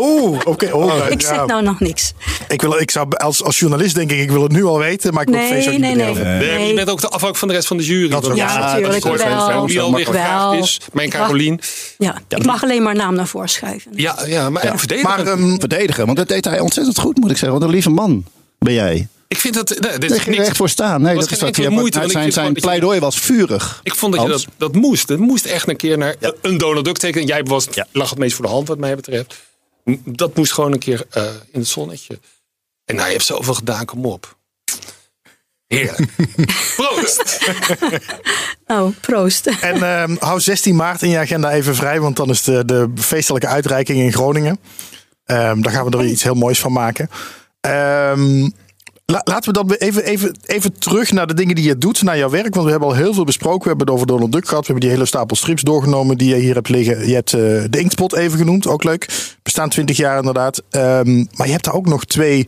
[0.01, 0.71] Oeh, oké.
[0.73, 1.29] oh, Ik ja.
[1.29, 2.13] zeg nou nog niks.
[2.49, 5.13] ik, wil, ik zou als, als journalist denk ik, ik wil het nu al weten,
[5.15, 6.39] maar ik wil het feest ook Nee, niet nee, nee.
[6.59, 8.09] Nee, je bent ook de afhankelijk van de rest van de jury.
[8.09, 8.59] Dat is ook Ja, waar.
[8.59, 9.03] natuurlijk.
[9.03, 9.93] dat is wel.
[9.93, 10.81] gevraagd is.
[10.93, 11.61] Mijn Ik mag- Carolien.
[11.99, 13.91] Ja, ik mag alleen maar naam naar voren schuiven.
[13.95, 14.79] Ja, ja maar ja.
[14.79, 15.11] verdedigen.
[15.11, 17.59] Maar ehm, Verdedigen, want dat deed hij ontzettend goed, moet ik zeggen.
[17.59, 18.25] Wat een lieve man
[18.59, 19.09] ben jij.
[19.29, 19.69] ik vind dat...
[19.81, 20.47] Nee, dit is er niks.
[20.47, 21.03] echt voor staan.
[21.03, 23.81] Nee, dat is wat je hebt- moeite, ik Zijn, zijn dat pleidooi was vurig.
[23.83, 25.09] Ik vond dat je dat, dat moest.
[25.09, 27.27] Het moest echt een keer naar een Donald Duck tekenen.
[27.27, 29.37] Jij was, lag het meest voor de hand wat mij betreft.
[30.05, 32.19] Dat moest gewoon een keer eh, in het zonnetje.
[32.85, 34.37] En nou, je hebt zoveel gedaan, kom op.
[35.67, 36.15] Heerlijk.
[36.77, 37.51] Proost.
[38.67, 39.47] Oh, proost.
[39.47, 42.91] En ehm, hou 16 maart in je agenda even vrij, want dan is de, de
[42.95, 44.61] feestelijke uitreiking in Groningen.
[45.25, 47.11] Ehm, daar gaan we er iets heel moois van maken.
[47.61, 48.51] Ehm, la-
[49.13, 52.31] laten we dan even, even, even terug naar de dingen die je doet, naar jouw
[52.31, 52.55] werk.
[52.55, 53.63] Want we hebben al heel veel besproken.
[53.63, 54.67] We hebben het over Donald Duck gehad.
[54.67, 57.09] We hebben die hele stapel strips doorgenomen die je hier hebt liggen.
[57.09, 59.37] Je hebt eh, de Inktpot even genoemd, ook leuk.
[59.43, 60.63] Bestaan 20 jaar inderdaad.
[60.71, 62.47] Ehm, maar je hebt daar ook nog twee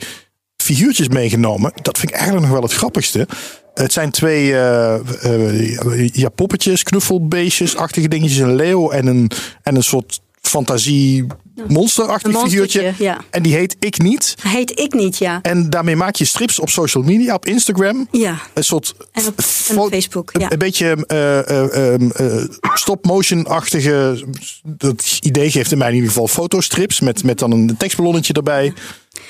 [0.56, 1.72] figuurtjes meegenomen.
[1.82, 3.28] Dat vind ik eigenlijk nog wel het grappigste.
[3.74, 8.38] Het zijn twee eh, eh, ja, poppetjes, knuffelbeestjes-achtige dingetjes.
[8.38, 9.30] Een leeuw en een,
[9.62, 10.20] en een soort
[10.50, 11.26] fantasie
[11.68, 12.94] monsterachtig Een figuurtje.
[12.98, 13.18] ja.
[13.30, 14.34] En die heet Ik Niet.
[14.42, 15.38] Heet ik niet, ja.
[15.42, 18.08] En daarmee maak je strips op social media, op Instagram.
[18.10, 18.38] Ja.
[18.54, 20.52] Een soort En op, en fo- op Facebook, ja.
[20.52, 24.24] een beetje eh, eh, ehm, eh, stop-motion-achtige.
[24.64, 28.72] Dat idee geeft in mij in ieder geval fotostrips met, met dan een tekstballonnetje erbij.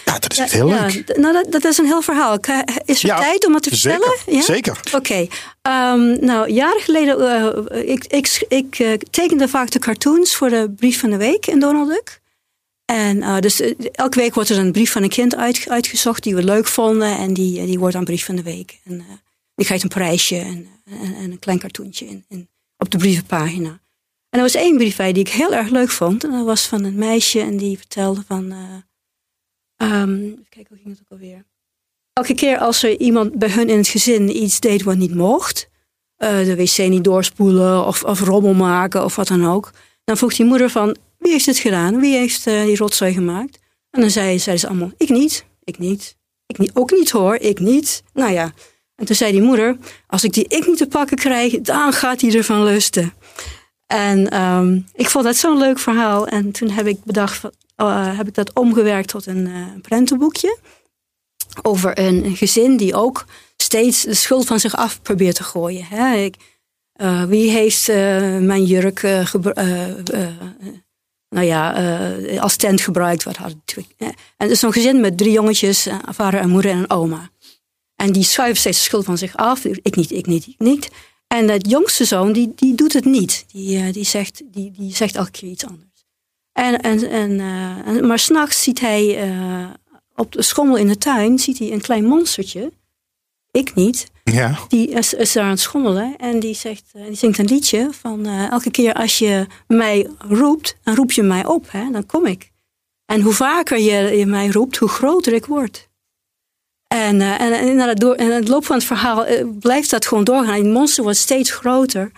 [0.04, 1.16] Ja, dat is echt heel ja, leuk.
[1.16, 2.38] Nou, dat, dat is een heel verhaal.
[2.84, 4.38] Is er Ja, tijd om het te zeker, vertellen?
[4.38, 4.42] Ja?
[4.42, 4.80] zeker.
[4.94, 5.26] Oké.
[5.62, 7.20] Ehm, nou, jaren geleden...
[7.70, 11.46] eh, ik ik, ik eh, tekende vaak de cartoons voor de brief van de week
[11.46, 12.20] in Donald Duck.
[12.84, 13.60] En eh, dus
[13.92, 17.18] elke week wordt er een brief van een kind uit, uitgezocht die we leuk vonden.
[17.18, 18.78] En die, die wordt dan brief van de week.
[18.84, 19.04] En
[19.54, 22.48] die krijgt een prijsje en, en, en een klein cartoontje in, in,
[22.78, 23.80] op de brievenpagina.
[24.30, 26.24] En er was één brief bij die ik heel erg leuk vond.
[26.24, 28.55] En dat was van een meisje en die vertelde van...
[29.81, 31.45] Ehm, even kijken, hoe ging het ook alweer?
[32.12, 35.68] Elke keer als er iemand bij hun in het gezin iets deed wat niet mocht,
[36.16, 39.70] eh, de wc niet doorspoelen of, of rommel maken of wat dan ook.
[40.05, 42.01] Dan vroeg die moeder van, wie heeft het gedaan?
[42.01, 43.59] Wie heeft eh, die rotzooi gemaakt?
[43.91, 46.16] En dan zei, zeiden ze allemaal, ik niet, ik niet,
[46.47, 48.03] ik niet, ook niet hoor, ik niet.
[48.12, 48.53] Nou ja,
[48.95, 49.76] en toen zei die moeder,
[50.07, 53.12] als ik die ik niet te pakken krijg, dan gaat hij ervan lusten.
[53.87, 56.26] En ehm, ik vond dat zo'n leuk verhaal.
[56.26, 57.43] En toen heb ik bedacht,
[57.89, 60.59] eh, heb ik dat omgewerkt tot een eh, prentenboekje.
[61.62, 63.24] Over een, gezin die ook
[63.57, 65.85] steeds de schuld van zich af probeert te gooien.
[65.85, 66.14] Hè?
[66.16, 66.37] Ik,
[66.93, 67.87] eh, wie heeft
[68.43, 69.03] mijn jurk
[71.28, 71.72] nou ja,
[72.39, 73.22] als tent gebruikt?
[73.22, 73.55] Wat had
[73.97, 77.31] en het is zo'n gezin met drie jongetjes, vader en moeder en een oma.
[77.97, 79.64] En die schuiven steeds de schuld van zich af.
[79.64, 80.89] Ik niet, ik niet, ik niet.
[81.26, 83.45] En het jongste zoon, die, die doet het niet.
[83.53, 85.89] Die, die, zegt, die, die zegt elke keer iets anders.
[86.61, 87.40] En, en, en,
[87.84, 89.66] en, maar s'nachts ziet hij eh,
[90.14, 92.72] op de schommel in de tuin ziet hij een klein monstertje.
[93.50, 94.11] Ik niet.
[94.24, 94.58] Ja.
[94.68, 96.16] Die is, is daar aan het schommelen.
[96.16, 100.76] En die, zegt, eh, die zingt een liedje van elke keer als je mij roept,
[100.82, 101.70] dan roep je mij op.
[101.70, 102.50] Hè, dan kom ik.
[103.06, 105.88] En hoe vaker je, je mij roept, hoe groter ik word.
[106.86, 109.26] En, en, en, door, en in het loop van het verhaal
[109.61, 110.62] blijft dat gewoon doorgaan.
[110.62, 112.12] Die monster wordt steeds groter.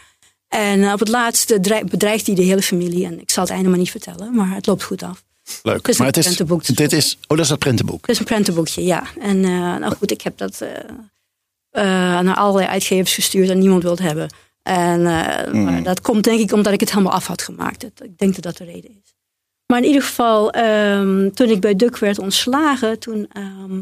[0.52, 3.04] En eh, op het laatste dreigt- bedreigt hij de hele familie.
[3.04, 5.24] En ik zal het einde maar niet vertellen, maar het loopt goed af.
[5.62, 5.76] Leuk.
[5.76, 6.36] Het is maar het is,
[6.74, 8.00] dit is, oh, dat is dat prentenboek.
[8.00, 9.04] Het is een prentenboekje, ja.
[9.20, 11.80] En eh, nou goed, ik heb dat eh,
[12.20, 14.30] naar allerlei uitgevers gestuurd en niemand wil het hebben.
[14.62, 17.84] En maar dat komt denk ik omdat ik het helemaal af had gemaakt.
[17.84, 19.14] Ik denk dat dat de reden is.
[19.66, 23.80] Maar in ieder geval, ehm, toen ik bij Duk werd ontslagen, toen ehm,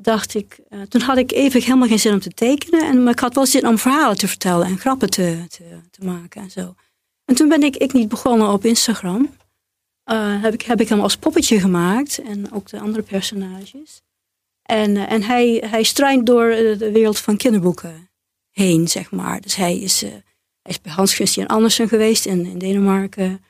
[0.00, 2.86] dacht ik, eh, toen had ik even helemaal geen zin om te tekenen.
[2.86, 6.04] En, maar ik had wel zin om verhalen te vertellen en grappen te, te, te
[6.04, 6.74] maken en zo.
[7.24, 9.30] En toen ben ik, ik niet begonnen op Instagram.
[10.04, 14.02] Eh, heb, ik, heb ik hem als poppetje gemaakt en ook de andere personages.
[14.62, 18.10] En, eh, en hij, hij struint door de wereld van kinderboeken
[18.50, 19.40] heen, zeg maar.
[19.40, 20.22] Dus hij is, hij
[20.62, 23.44] is bij Hans Christian Andersen geweest in, in Denemarken.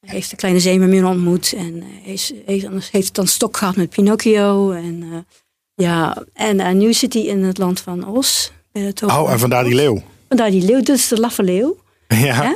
[0.00, 1.52] Hij heeft de kleine zeemermin ontmoet.
[1.52, 4.70] En heeft, heeft het dan stok gehad met Pinocchio.
[4.70, 5.26] En,
[5.74, 8.52] ja, en eh, nu zit hij in het land van Os.
[8.72, 10.02] Bij de toren Oh, en vandaar die leeuw.
[10.28, 10.80] Vandaar die leeuw.
[10.82, 11.76] Is de laffe leeuw.
[12.08, 12.34] Ja.
[12.42, 12.54] Hè?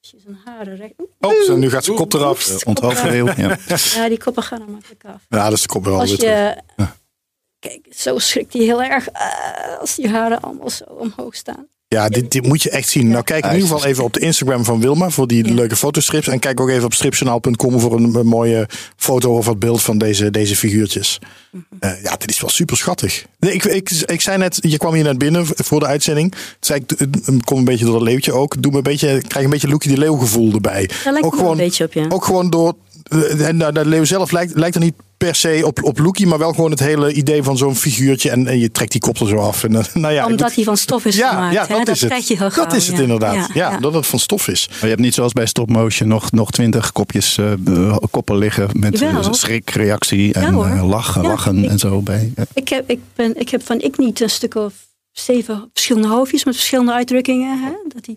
[0.00, 0.94] Je zijn haren recht...
[1.20, 2.64] Oh, zo, nu gaat zijn kop eraf.
[2.66, 3.36] Uh.
[3.36, 3.58] Ja.
[3.94, 5.26] Ja, die koppen gaan er makkelijk af.
[5.28, 6.56] Ja, dat is de kop wel Als weer terug.
[6.76, 6.86] je...
[7.58, 11.68] Kijk, zo schrikt hij heel erg eh, als die haren allemaal zo omhoog staan.
[11.94, 13.08] Ja, dit, dit moet je echt zien.
[13.08, 15.54] Nou, kijk in ieder geval even op de Instagram van Wilma voor die Ja.
[15.54, 16.28] leuke fotostrips.
[16.28, 19.98] En kijk ook even op stripjournaal.com voor een, een mooie foto of wat beeld van
[19.98, 21.18] deze, deze figuurtjes.
[21.50, 21.62] Mhm.
[21.80, 23.24] Eh, ja, dit is wel super schattig.
[23.38, 26.30] Nee, ik, ik, ik zei net, je kwam hier net binnen voor de uitzending.
[26.32, 26.96] Toen zei ik,
[27.44, 28.62] komt een beetje door dat leeuwtje ook.
[28.62, 30.90] Doe me een beetje, ik krijg een beetje Loekie de Leeuw gevoel erbij.
[31.04, 32.06] Daar lijkt ook wel een beetje op, ja.
[32.08, 32.74] Ook gewoon door.
[33.38, 36.38] En nou, de leeuw zelf lijkt, lijkt er niet per se op, op Loekie, maar
[36.38, 38.30] wel gewoon het hele idee van zo'n figuurtje.
[38.30, 39.64] En, en je trekt die kop er zo af.
[39.64, 41.54] En, eh, nou ja, Omdat hij van stof is ja, gemaakt.
[41.54, 41.68] ja, hè?
[41.76, 42.10] dat, dat is het.
[42.10, 43.02] krijg je heel dat gauw, is het ja.
[43.02, 43.34] inderdaad.
[43.34, 43.78] Ja, Ja, ja.
[43.78, 44.66] dat het van stof is.
[44.68, 48.36] Maar je hebt niet zoals bij stop motion nog, nog twintig kopjes eh, eh, koppen
[48.38, 49.22] liggen met Jawel.
[49.22, 50.54] eh, schrik, reactie en
[50.86, 52.32] lachen, Ja, lachen ik- en zo bij.
[52.54, 54.72] Ik heb, ik, ben, ik heb van ik niet een stuk of
[55.12, 57.62] zeven verschillende hoofdjes met verschillende uitdrukkingen.
[57.64, 57.70] Hè?
[57.94, 58.16] Dat hij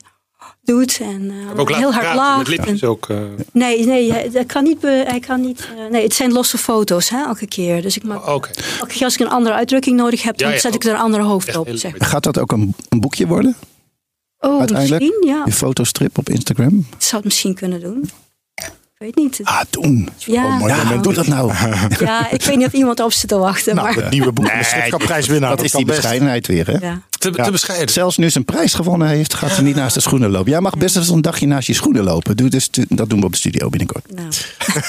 [0.64, 2.56] doet en eh, laten heel hard lacht.
[2.56, 3.10] en- ook.
[3.10, 3.18] eh.
[3.52, 4.82] Nee, nee hij, hij kan niet.
[4.82, 7.82] hij kan niet eh, nee, het zijn losse foto's hè, elke keer.
[7.82, 8.50] Dus ik maak, Oké.
[8.80, 10.94] elke keer als ik een andere uitdrukking nodig heb, dan Ja, ja, zet ik er
[10.94, 11.68] een andere hoofd op.
[11.74, 11.94] Zeg.
[11.98, 13.56] Gaat dat ook een, een boekje worden?
[14.40, 15.02] Oh, Uiteindelijk?
[15.02, 15.42] misschien, ja.
[15.46, 16.78] Je fotostrip op Instagram?
[16.78, 18.10] Ik zou het misschien kunnen doen.
[18.56, 19.40] Ik weet niet.
[19.44, 20.10] Ah, doen.
[20.18, 21.52] ja, Oh, mooi Ja, doe dat nou.
[22.00, 23.76] ja, ik weet niet of iemand op zit te wachten.
[23.76, 25.50] Nou, maar, het nieuwe boek, de stripkapprijswinnaar.
[25.56, 26.02] Dat is kan die best.
[26.02, 26.88] bescheidenheid weer, hè?
[26.88, 27.02] ja.
[27.32, 27.90] Te, te bescheiden.
[27.90, 30.52] Zelfs nu ze een prijs gewonnen heeft, gaat ze niet naast de schoenen lopen.
[30.52, 32.38] Jij mag best eens een dagje naast je schoenen lopen.
[32.38, 34.06] Doe dus, dat doen we op de studio binnenkort.
[34.16, 34.28] Nou,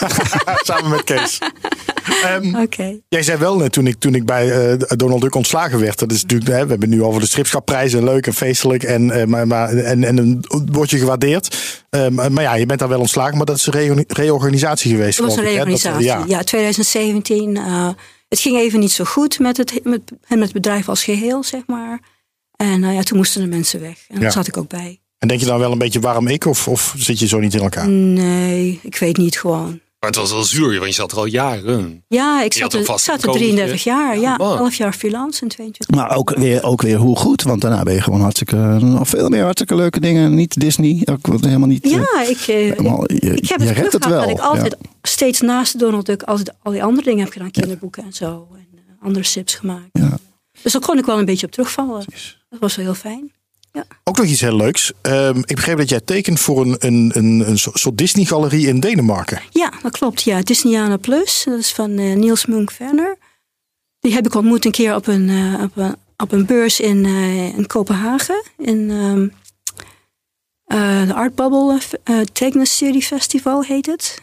[0.67, 1.39] Samen met Kees.
[2.25, 2.97] Ehm, oké.
[3.09, 5.99] Jij zei wel net toen ik, toen ik bij eh, Donald Duck ontslagen werd.
[5.99, 8.05] Dat is natuurlijk, hè, we hebben het nu over de stripschapprijzen.
[8.05, 8.83] Leuk en feestelijk.
[8.83, 11.57] En, eh, maar, maar, en, en dan word je gewaardeerd.
[11.91, 13.37] Ehm, maar ja, je bent daar wel ontslagen.
[13.37, 15.19] Maar dat is een reo- reorganisatie geweest.
[15.19, 15.71] Het was een geloof ik, hè?
[15.71, 16.29] Dat, reorganisatie.
[16.31, 16.37] ja.
[16.39, 16.43] ja.
[16.45, 17.57] 2017.
[17.57, 17.89] eh,
[18.29, 21.61] het ging even niet zo goed met het, met, met het bedrijf als geheel, zeg
[21.67, 22.01] maar.
[22.57, 23.99] En eh, ja, toen moesten de mensen weg.
[24.09, 24.31] En daar Ja.
[24.31, 24.99] zat ik ook bij.
[25.19, 26.45] En denk je dan wel een beetje waarom ik?
[26.47, 27.89] Of, of zit je zo niet in elkaar?
[27.89, 29.81] Nee, ik weet niet gewoon.
[30.01, 32.05] Maar het was wel zuur, want je zat er al jaren.
[32.09, 34.19] Ja, ik zat er, zat er inkomen, 33 jaar.
[34.19, 34.59] Ja, man.
[34.59, 35.97] 11 jaar freelance en 22.
[35.97, 39.29] Maar ook weer, ook weer hoe goed, want daarna ben je gewoon hartstikke, nog veel
[39.29, 40.35] meer hartstikke leuke dingen.
[40.35, 41.85] Niet Disney, ook wat helemaal niet.
[41.85, 43.61] eh, Ja, ik, eh, helemaal, je, ik heb
[43.93, 44.21] het wel.
[44.21, 44.89] dat ik altijd ja.
[45.03, 47.51] steeds naast Donald Duck altijd al die andere dingen heb gedaan.
[47.51, 48.47] Kinderboeken en zo.
[48.53, 49.89] En eh, andere sips gemaakt.
[49.93, 50.19] Ja.
[50.63, 52.05] Dus daar kon ik wel een beetje op terugvallen.
[52.49, 53.33] Dat was wel heel fijn.
[54.05, 54.93] Ook nog iets heel leuks.
[55.01, 59.43] Ehm, ik begreep dat jij tekent voor een, een, een, een soort Disney-galerie in Denemarken.
[59.51, 60.23] Ja, dat klopt.
[60.23, 61.45] Ja, Disneyana Plus.
[61.45, 63.19] Dat is van eh, Niels Munk Werner.
[64.01, 67.05] Die heb ik ontmoet een keer op een, eh, op een op een beurs in,
[67.05, 68.43] eh, in Kopenhagen.
[68.59, 69.29] In ehm,
[70.65, 71.81] eh, de Art Bubble
[73.01, 74.23] Festival heet het.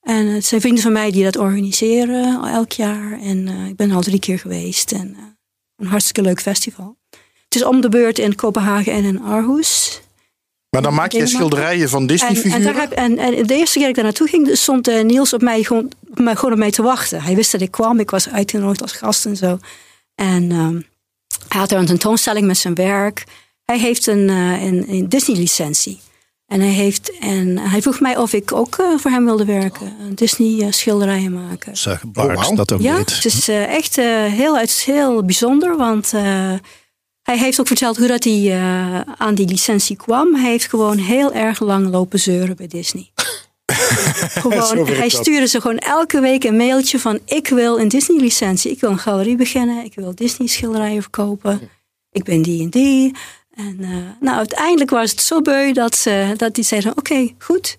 [0.00, 3.20] En het zijn vrienden van mij die dat organiseren al elk jaar.
[3.20, 4.92] En ik ben al drie keer geweest.
[4.92, 5.38] En
[5.80, 6.96] een hartstikke leuk festival.
[7.44, 10.00] Het is om de beurt in Kopenhagen en in Aarhus.
[10.70, 12.74] Maar dan maak je schilderijen van Disney-figuren?
[12.74, 15.32] En, en, en, en, de eerste keer dat ik daar naartoe ging, stond uh, Niels
[15.32, 17.22] op mij gewoon, op mij gewoon op mij te wachten.
[17.22, 19.58] Hij wist dat ik kwam, ik was uitgenodigd als gast en zo.
[20.14, 20.86] En um,
[21.48, 23.24] hij had daar een tentoonstelling met zijn werk.
[23.64, 26.00] Hij heeft een, uh, een, een Disney-licentie.
[26.50, 30.14] En hij, heeft, en hij vroeg mij of ik ook uh, voor hem wilde werken.
[30.14, 31.76] Disney-schilderijen maken.
[31.76, 32.56] Zeg, Bart, oh, wow.
[32.56, 33.14] dat ook ja, niet.
[33.14, 36.12] het is echt heel, heel bijzonder, want
[37.22, 40.34] hij heeft ook verteld hoe dat hij uh, aan die licentie kwam.
[40.34, 43.10] Hij heeft gewoon heel erg lang lopen zeuren bij Disney.
[44.42, 48.70] gewoon, hij stuurde ze gewoon elke week een mailtje van ik wil een Disney licentie.
[48.70, 49.84] Ik wil een galerie beginnen.
[49.84, 51.70] Ik wil Disney schilderijen verkopen.
[52.10, 53.14] Ik ben die en die.
[53.66, 57.76] En uh, nou, uiteindelijk was het zo beu dat, ze, dat hij zei: Oké, goed.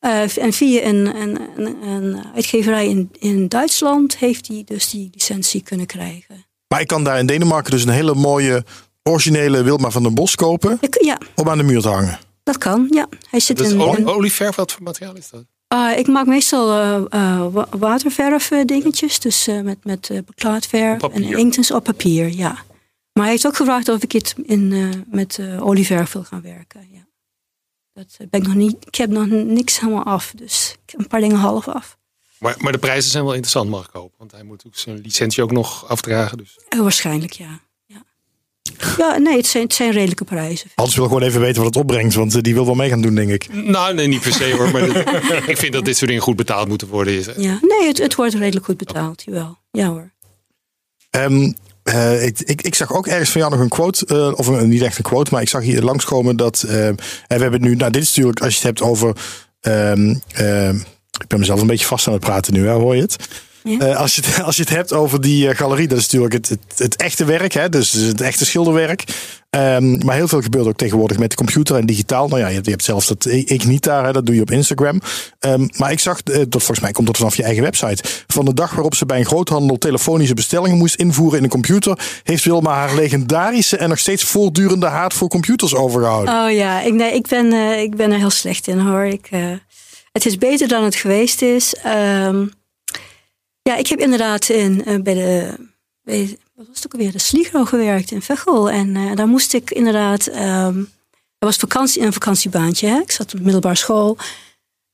[0.00, 5.10] Uh, en via een, een, een, een uitgeverij in, in Duitsland heeft hij dus die
[5.12, 6.44] licentie kunnen krijgen.
[6.68, 8.64] Maar ik kan daar in Denemarken dus een hele mooie
[9.02, 10.78] originele Wilma van den Bos kopen.
[11.00, 11.18] Ja.
[11.34, 12.18] Om aan de muur te hangen.
[12.42, 13.08] Dat kan, ja.
[13.30, 15.44] Hij zit dat in, olieverf, wat voor materiaal is dat?
[15.74, 19.18] Uh, ik maak meestal uh, uh, waterverf dingetjes.
[19.18, 22.64] Dus met, met beklaadverf en inktens op papier, ja.
[23.16, 26.88] Maar hij heeft ook gevraagd of ik het in, met olieverf wil gaan werken.
[26.92, 27.06] Ja.
[27.92, 28.76] Dat ben ik nog niet.
[28.86, 30.32] Ik heb nog niks helemaal af.
[30.36, 31.96] Dus ik heb een paar dingen half af.
[32.38, 34.18] Maar, maar de prijzen zijn wel interessant, mag ik hopen.
[34.18, 36.38] Want hij moet ook zijn licentie ook nog afdragen.
[36.38, 36.58] Dus.
[36.68, 37.60] waarschijnlijk, ja.
[38.96, 40.70] Ja, nee, het zijn, het zijn redelijke prijzen.
[40.74, 43.00] Anders wil gewoon even weten wat het opbrengt, want eh, die wil wel mee gaan
[43.00, 43.52] doen, denk ik.
[43.52, 44.70] Nou, nee, niet per se hoor.
[44.70, 44.82] Maar
[45.50, 47.42] ik vind dat dit soort dingen goed betaald moeten worden.
[47.42, 49.58] Ja, nee, het, het wordt redelijk goed betaald, jawel.
[49.70, 50.10] Ja hoor.
[51.10, 51.54] Um,
[51.88, 54.82] uh, ik, ik, zag ook ergens van jou nog een quote, uh, of een, niet
[54.82, 57.74] echt een quote, maar ik zag hier langskomen dat, uh, en we hebben het nu,
[57.74, 59.16] nou dit is natuurlijk, als je het hebt over,
[59.60, 60.10] um,
[61.20, 63.16] ik ben mezelf een beetje vast aan het praten nu, hè, hoor je het?
[63.66, 63.88] Ja.
[63.88, 66.32] Uh, als, je het, als je het hebt over die uh, galerie, dat is natuurlijk
[66.32, 67.68] het, het, het, echte werk, hè?
[67.68, 69.04] dus het echte schilderwerk.
[69.50, 72.28] Um, maar heel veel gebeurt ook tegenwoordig met de computer en digitaal.
[72.28, 75.00] Nou ja, je, je hebt zelfs dat Ignita, hè, dat doe je op Instagram.
[75.40, 78.02] Um, maar ik zag, uh, dat volgens mij komt dat vanaf je eigen website.
[78.26, 81.98] Van de dag waarop ze bij een groothandel telefonische bestellingen moest invoeren in een computer,
[82.22, 86.34] heeft Wilma haar legendarische en nog steeds voortdurende haat voor computers overgehouden.
[86.34, 89.04] Oh ja, ik, nee, ik, ben, ik ben er heel slecht in hoor.
[89.04, 89.28] Ik,
[90.12, 91.74] het is beter dan het geweest is.
[91.86, 92.50] Um,
[93.66, 95.54] ja, ik heb inderdaad in, uh, bij de.
[96.02, 97.12] Bij, wat was het ook alweer?
[97.12, 98.70] De Sligro gewerkt in Veghel.
[98.70, 100.28] En uh, daar moest ik inderdaad.
[100.28, 100.94] Um,
[101.38, 102.88] er was vakantie, een vakantiebaantje.
[102.88, 102.98] Hè?
[103.00, 104.16] Ik zat op middelbare school.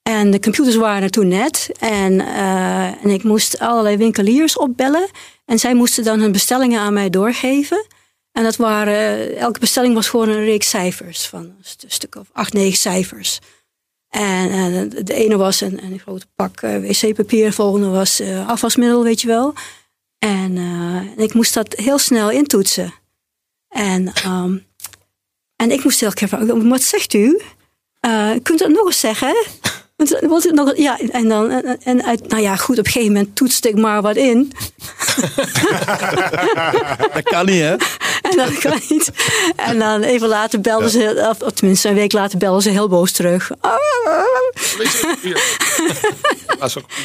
[0.02, 1.70] En de computers waren er toen net.
[1.78, 5.10] En, uh, en ik moest allerlei winkeliers opbellen.
[5.44, 7.86] En zij moesten dan hun bestellingen aan mij doorgeven.
[8.32, 11.26] En dat waren, elke bestelling was gewoon een reeks cijfers.
[11.26, 13.38] Van een stuk of acht, negen cijfers.
[14.12, 18.48] En uh, de ene was een, een grote pak uh, wc-papier, de volgende was uh,
[18.48, 19.54] afwasmiddel, weet je wel.
[20.18, 20.58] En,
[21.16, 22.94] ik moest dat heel snel intoetsen.
[23.68, 24.66] En, um,
[25.56, 27.40] en ik moest elke keer vragen, wat zegt u?
[28.42, 29.46] kunt u dat nog eens zeggen?
[30.52, 31.50] Nog, ja, en dan,
[31.82, 34.52] en, uit, nou ja, goed, op een gegeven moment toetste ik maar wat in.
[37.14, 37.76] dat kan niet, hè?
[38.22, 39.10] En dat kan niet.
[39.56, 43.12] En dan even later belden ze, of tenminste een week later belden ze heel boos
[43.12, 43.50] terug.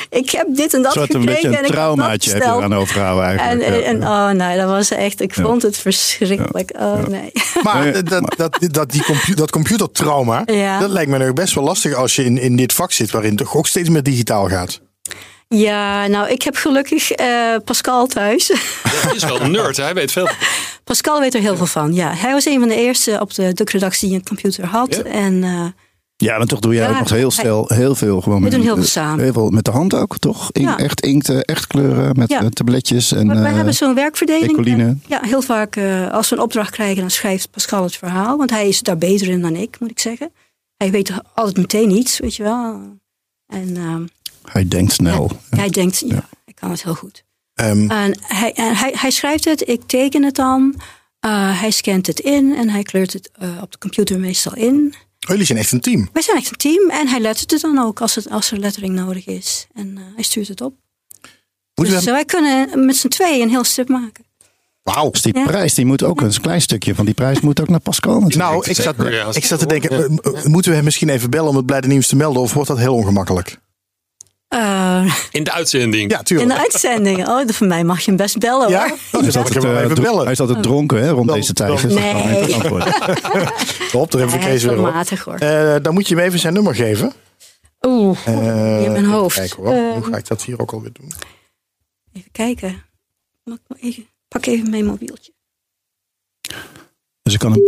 [0.10, 1.46] ik heb dit en dat soort gekregen.
[1.46, 3.70] een beetje een traumaatje heb je eraan overhouden eigenlijk.
[3.70, 6.72] En, en, oh nee, dat was echt, ik vond het verschrikkelijk.
[6.80, 7.32] Oh nee.
[7.64, 10.44] Maar dat, dat, dat, die compu dat computertrauma,
[10.80, 13.30] dat lijkt me nog best wel lastig als je in, in dit vak zit, waarin
[13.30, 14.82] het toch ook steeds meer digitaal gaat.
[15.48, 18.48] Ja, nou, ik heb gelukkig uh, Pascal thuis.
[19.06, 20.30] Hij is wel een nerd, hij weet veel.
[20.84, 22.14] Pascal weet er heel veel van, ja.
[22.14, 24.96] Hij was een van de eerste op de redactie die een computer had.
[24.96, 25.04] Ja.
[25.04, 25.66] En, uh,
[26.18, 28.38] ja, dan toch doe jij ja, ook nog heel snel heel veel gewoon.
[28.38, 29.24] We met, doen heel veel samen.
[29.24, 30.50] Heel veel met de hand ook, toch?
[30.52, 30.78] In, ja.
[30.78, 32.50] Echt inkten, echt kleuren met ja.
[32.50, 33.12] tabletjes.
[33.12, 34.52] En, we, we uh, hebben zo'n werkverdeling.
[34.52, 34.98] Ecoline.
[35.08, 38.38] Ja, heel vaak uh, als we een opdracht krijgen, dan schrijft Pascal het verhaal.
[38.38, 40.32] Want hij is daar beter in dan ik, moet ik zeggen.
[40.78, 42.98] Hij weet altijd meteen iets, weet je wel.
[43.48, 43.76] En...
[43.76, 43.96] Uh,
[44.44, 45.32] hij denkt snel.
[45.50, 47.24] Ja, hij denkt, ja, hij kan het heel goed.
[47.62, 50.76] Um, en hij, en hij, hij schrijft het, ik teken het dan.
[51.26, 54.94] Uh, hij scant het in en hij kleurt het uh, op de computer meestal in.
[54.96, 56.10] Oh, jullie zijn echt een team?
[56.14, 58.60] Wij zijn echt een team en hij lettert het dan ook als, het, als er
[58.60, 59.68] lettering nodig is.
[59.74, 60.76] En uh, hij stuurt het op.
[61.76, 62.12] Moeten dus we...
[62.12, 64.26] wij kunnen met z'n tweeën een heel stuk maken.
[64.94, 65.10] Wauw.
[65.10, 65.44] Dus die ja.
[65.46, 68.20] prijs die moet ook een klein stukje van die prijs moet ook naar Pascal.
[68.28, 68.96] Nou, ik zat,
[69.36, 72.16] ik zat te denken, moeten we hem misschien even bellen om het blijde nieuws te
[72.16, 73.58] melden of wordt dat heel ongemakkelijk?
[74.48, 76.12] Eh, In de uitzending.
[76.12, 76.50] Ja, in tuurlijk.
[76.50, 77.28] de uitzending.
[77.28, 78.80] Oh, voor mij mag je hem best bellen Ja?
[78.80, 78.88] hoor.
[79.12, 80.24] Hem Eh, wel even bellen.
[80.24, 81.70] Hij is altijd dronken hè, rond Dan- deze tijd.
[81.82, 82.10] dan- Dus Nee.
[82.14, 82.32] er even
[84.30, 84.94] Hij Kees is weer op.
[84.94, 85.36] matig hoor.
[85.36, 87.14] Eh, dan moet je hem even zijn nummer geven.
[87.88, 89.36] Oeh, Eh, in mijn hoofd.
[89.38, 89.74] Kijken, hoor.
[89.74, 91.12] Eh, Hoe ga ik dat hier ook alweer doen?
[92.14, 92.84] even kijken.
[93.44, 95.34] Mag ik maar even, pak even mijn mobieltje.
[97.22, 97.64] Dus ik kan een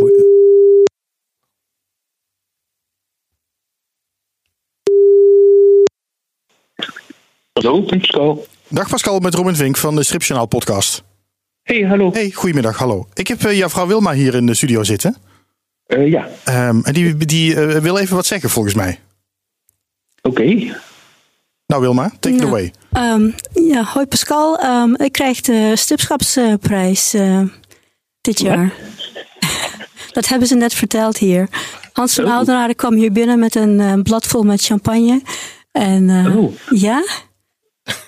[7.53, 8.45] Hallo, Pascal.
[8.67, 11.03] Dag Pascal, met Robin Vink van de Stripjournaal podcast.
[11.63, 12.11] Hey, hallo.
[12.11, 13.07] Hey, goedemiddag, hallo.
[13.13, 15.15] Ik heb eh, jouw vrouw Wilma hier in de studio zitten.
[15.85, 18.99] Eh, ja, Ehm, en die, die eh, wil even wat zeggen volgens mij.
[20.21, 20.43] oké.
[21.65, 22.47] Nou Wilma, take it Ja.
[22.47, 22.73] away.
[22.91, 24.59] Ehm, ja, hoi Pascal.
[24.59, 27.41] Ehm, ik krijg de stipschapsprijs eh,
[28.21, 28.73] dit jaar.
[30.13, 31.47] Dat hebben ze net verteld hier.
[31.93, 32.33] Hans van Oh.
[32.35, 35.21] Oudenaarde kwam hier binnen met een eh, blad vol met champagne.
[35.71, 36.53] En eh, Oh.
[36.69, 37.03] ja,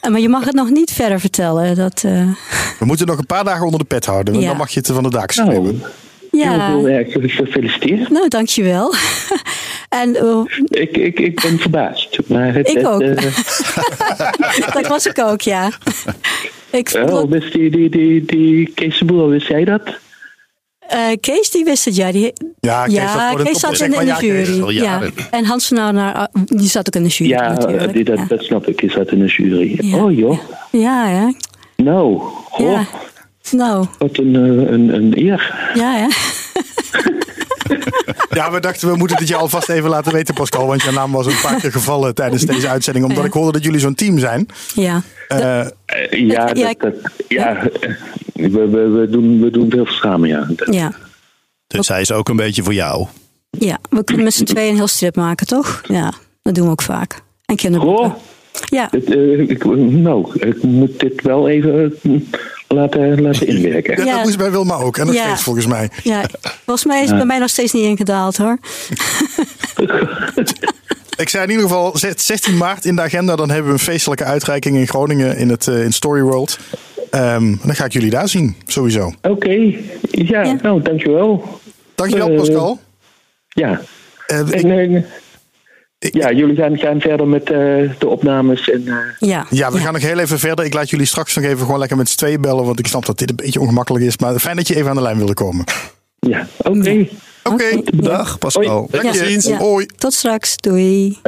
[0.10, 1.76] maar je mag het nog niet verder vertellen.
[1.76, 2.28] Dat, eh,
[2.80, 4.40] We moeten nog een paar dagen onder de pet houden.
[4.40, 4.48] Ja.
[4.48, 5.64] Dan mag je het van de dak schrijven.
[5.64, 5.92] Nou,
[6.32, 8.10] ja, heel, heel erg gefeliciteerd.
[8.10, 8.94] nou dankjewel.
[9.90, 12.20] en eh, Ik, ik, ik ben verbaasd.
[12.28, 13.02] Maar het, Ik het, ook.
[13.02, 15.70] eh, dat was ik ook, ja.
[16.72, 19.82] ik vond oh, wist die, die, die, die Kees de Boer, wist jij dat?
[20.80, 22.12] eh, Kees die wist het, ja.
[22.12, 23.08] Die, Ja, Kees, ja,
[23.54, 24.76] zat Kees in, de jury.
[24.76, 25.02] Ja.
[25.32, 27.54] En Hans ah, die zat ook in de jury Ja,
[27.88, 28.26] die, dat, ja.
[28.28, 28.82] dat snap ik.
[28.82, 29.78] Je zat in de jury.
[29.82, 30.04] Ja.
[30.04, 30.40] Oh joh.
[30.72, 31.34] Ja, ja.
[31.76, 32.22] Nou,
[32.58, 32.86] Ja.
[33.52, 35.72] Nou, wat een, eh, een, een eer.
[35.74, 36.08] ja, ja.
[38.30, 40.68] Ja, we dachten we moeten dit je alvast even laten weten Pascal.
[40.68, 43.06] Want je naam was een paar keer gevallen tijdens deze uitzending.
[43.06, 43.28] Omdat Ja.
[43.28, 44.46] ik hoorde dat jullie zo'n team zijn.
[44.76, 45.02] ja.
[45.28, 45.68] Eh, Eh,
[46.10, 47.64] ja, Dat- ja, dat, dat, ja
[48.34, 50.48] we, we, we, doen, we doen veel samen, ja.
[50.66, 50.92] Ja.
[51.68, 53.08] Dus hij is ook een beetje voor jou.
[53.50, 55.82] ja, we kunnen met z'n tweeën een heel strip maken, toch?
[55.88, 57.22] Ja, dat doen we ook vaak.
[57.46, 58.06] En kinderboeken.
[58.10, 58.16] Goh,
[58.70, 62.12] Ja, het, eh, ik, nou, ik moet dit wel even eh,
[62.68, 63.98] laten, laten inwerken.
[63.98, 64.16] ja, Ja.
[64.16, 64.98] Dat moest bij Wilma ook.
[64.98, 65.38] En dat Ja.
[65.38, 65.90] volgens mij.
[66.04, 66.24] ja,
[66.66, 68.58] volgens mij is het bij mij nog steeds niet ingedaald, hoor.
[71.18, 73.36] Ik zei in ieder geval zet 16 maart in de agenda.
[73.36, 76.60] Dan hebben we een feestelijke uitreiking in Groningen in het eh, in Story World.
[77.10, 79.14] Ehm, dan ga ik jullie daar zien, sowieso.
[79.22, 79.50] Oké,
[80.12, 80.56] ja, Ja.
[80.62, 81.60] nou, dankjewel.
[81.96, 82.80] Dankjewel Pascal.
[83.50, 83.82] Ja,
[84.28, 85.06] Eh, ik- en, eh, ik-
[86.10, 87.58] ja jullie gaan, gaan verder met eh,
[88.00, 88.70] de opnames.
[88.70, 90.66] En, eh, Ja, ja, we gaan nog heel even verder.
[90.66, 92.66] Ik laat jullie straks nog even gewoon lekker met z'n tweeën bellen.
[92.66, 94.18] Want ik snap dat dit een beetje ongemakkelijk is.
[94.18, 95.66] Maar fijn dat je even aan de lijn wilde komen.
[96.20, 96.90] ja, oké.
[96.90, 97.06] Ja.
[97.44, 98.02] Oké, Oké.
[98.02, 98.88] Dag Pascal.
[98.92, 99.04] Hoi.
[99.04, 99.56] dank je.
[99.56, 99.86] Hoi.
[99.86, 100.58] tot straks.
[100.58, 101.20] Doei.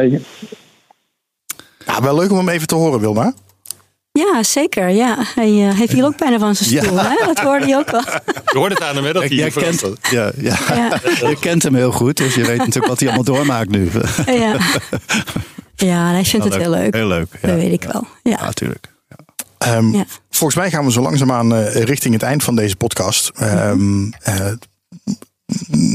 [1.85, 3.33] Ja, wel leuk om hem even te horen, Wilma.
[4.19, 4.89] Ja, zeker.
[4.89, 5.17] Ja.
[5.35, 6.97] Hij, eh, hij viel ook bijna van zijn stoel.
[6.99, 7.25] Hè?
[7.25, 8.01] Dat hoorde je ook wel.
[8.53, 10.11] Je hoort het aan hem, hè, dat hij verrast kent, was.
[10.11, 10.57] ja, ja.
[10.75, 10.99] Ja.
[11.29, 13.89] je kent hem heel goed, dus je weet natuurlijk wat hij allemaal doormaakt nu.
[14.25, 14.57] Ja,
[15.75, 16.93] ja hij vindt het heel leuk.
[16.95, 17.27] Heel leuk.
[17.41, 18.07] Ja, Dat weet ik wel.
[18.23, 18.43] ja Ja.
[18.45, 18.91] natuurlijk.
[19.57, 20.05] Ehm, Ja.
[20.29, 23.31] Volgens mij gaan we zo langzaamaan eh richting het eind van deze podcast.
[23.35, 24.51] Ehm, eh,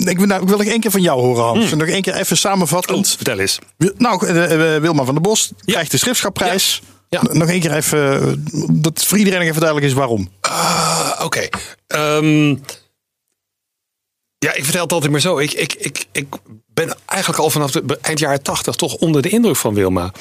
[0.05, 1.75] ik, wil, nou, ik wil nog één keer van jou horen, Hans.
[1.75, 3.09] Nog één keer even samenvattend.
[3.16, 3.59] Vertel eens.
[3.97, 4.33] Nou,
[4.81, 6.83] Wilma van der Bos krijgt de schriftschaprijs.
[7.09, 7.22] Ja.
[7.32, 8.32] Nog één keer even, eh,
[8.70, 10.30] dat voor iedereen even duidelijk is waarom.
[10.40, 11.48] Ah, Oké.
[11.86, 12.48] Ehm,
[14.38, 15.38] ja, ik vertel het altijd maar zo.
[15.38, 16.26] Ik, ik, ik, ik
[16.66, 20.12] ben eigenlijk al vanaf de eind jaren tachtig toch onder de indruk van Wilma.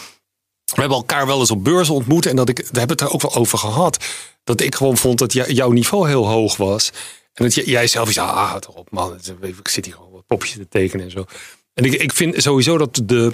[0.73, 2.25] We hebben elkaar wel eens op beurzen ontmoet.
[2.25, 4.05] En dat ik, daar hebben we het er ook wel over gehad.
[4.43, 6.91] Dat ik gewoon vond dat jou- jouw niveau heel hoog was.
[7.33, 9.19] En dat jij zelf zei, ah, houd toch op man.
[9.41, 11.25] Ik zit hier gewoon wat popjes te tekenen en zo.
[11.73, 13.31] En ik, ik vind sowieso dat de,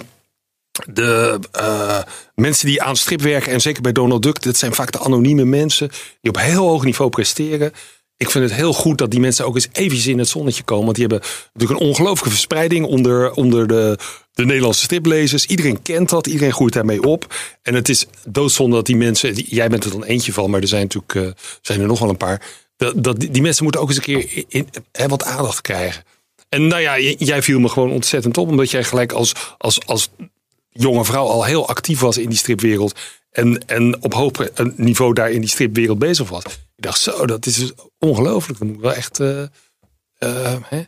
[0.92, 2.02] de eh,
[2.34, 5.44] mensen die aan strip werken, en zeker bij Donald Duck, dat zijn vaak de anonieme
[5.44, 7.72] mensen die op heel hoog niveau presteren.
[8.16, 10.84] Ik vind het heel goed dat die mensen ook eens eventjes in het zonnetje komen.
[10.84, 13.98] Want die hebben natuurlijk een ongelooflijke verspreiding onder, onder de,
[14.32, 15.46] de Nederlandse striplezers.
[15.46, 17.34] Iedereen kent dat, iedereen groeit daarmee op.
[17.62, 20.68] En het is doodzonde dat die mensen, jij bent er dan eentje van, maar er
[20.68, 22.42] zijn natuurlijk eh, zijn er nog wel een paar.
[22.96, 24.68] Dat, die, mensen moeten ook eens een keer in,
[25.08, 26.04] wat aandacht krijgen.
[26.48, 30.08] En nou ja, jij viel me gewoon ontzettend op, omdat jij gelijk als, als, als
[30.82, 33.00] jonge vrouw al heel actief was in die stripwereld.
[33.30, 34.30] En, en op hoog
[34.76, 36.44] niveau daar in die stripwereld bezig was.
[36.44, 38.58] Ik dacht, zo, dat is dus ongelooflijk.
[38.60, 39.20] Moet wel echt.
[39.20, 39.42] eh,
[40.18, 40.82] eh, hè?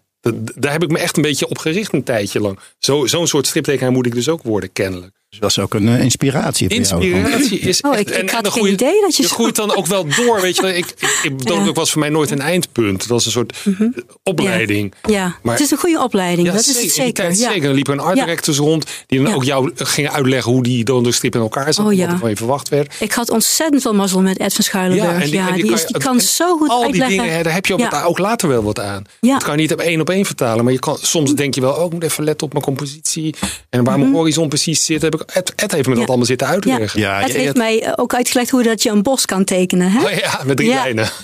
[0.57, 2.59] Daar heb ik me echt een beetje op gericht een tijdje lang.
[2.79, 5.17] Zo- Zo'n soort striptekenaar moet ik dus ook worden, kennelijk.
[5.29, 7.05] Dus dat is ook een eh, inspiratie voor jou.
[7.05, 9.87] Inspiratie is Oh, ik- ik had dan idee dat je Je zo- groeit dan ook
[9.87, 10.67] wel door, weet je.
[10.77, 11.65] Ik, ik, ik, Ja.
[11.65, 12.99] Duck was voor mij nooit een eindpunt.
[12.99, 13.81] Dat was een soort eh,
[14.23, 14.95] opleiding.
[15.07, 16.47] Ja, Maar- het is een goede opleiding.
[16.47, 16.83] Ja, dat is zeker.
[16.83, 17.25] het die zeker.
[17.25, 17.51] tijd ja.
[17.53, 17.69] zeker.
[17.69, 18.25] Er liepen een art Ja.
[18.25, 19.35] directors rond die dan Ja.
[19.35, 21.79] ook jou gingen uitleggen hoe die Duck strip in elkaar zat.
[21.85, 21.85] Oh.
[21.91, 22.95] Wat er van je verwacht werd.
[23.01, 25.11] Ik had ontzettend veel mazzel met Ed van Schuilenberg.
[25.11, 27.09] Ja, en die, kan is, je- die kan en zo goed al uitleggen.
[27.11, 27.89] die dingen, hè, daar heb je ook, Ja.
[27.89, 29.05] daar ook later wel wat aan.
[29.21, 29.33] Ja.
[29.33, 30.65] Dat kan je niet op één op één vertalen.
[30.65, 33.35] Maar je kan, soms denk je wel, oh, ik moet even letten op mijn compositie.
[33.71, 34.03] En waar Mhm.
[34.03, 35.03] mijn horizon precies zit.
[35.03, 37.01] Heb ik Ed, Ed heeft me dat allemaal zitten uitleggen.
[37.01, 39.91] Ja, het je- heeft mij eh, ook uitgelegd hoe dat je een bos kan tekenen.
[39.91, 40.05] Hè?
[40.05, 40.83] Oh ja, met drie Ja.
[40.83, 41.09] lijnen.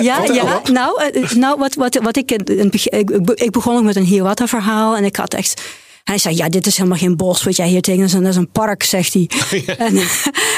[0.00, 0.60] Ja, ja.
[0.72, 2.30] Nou, eh, nou wat, wat, wat ik,
[3.34, 4.96] ik, begon ook met een Hiawatha verhaal.
[4.96, 5.62] En ik had echt.
[6.06, 8.00] Hij zei, ja, dit is helemaal geen bos wat jij hier tekent.
[8.00, 9.30] Dat is een- Dat is een park, zegt hij.
[9.78, 9.98] En,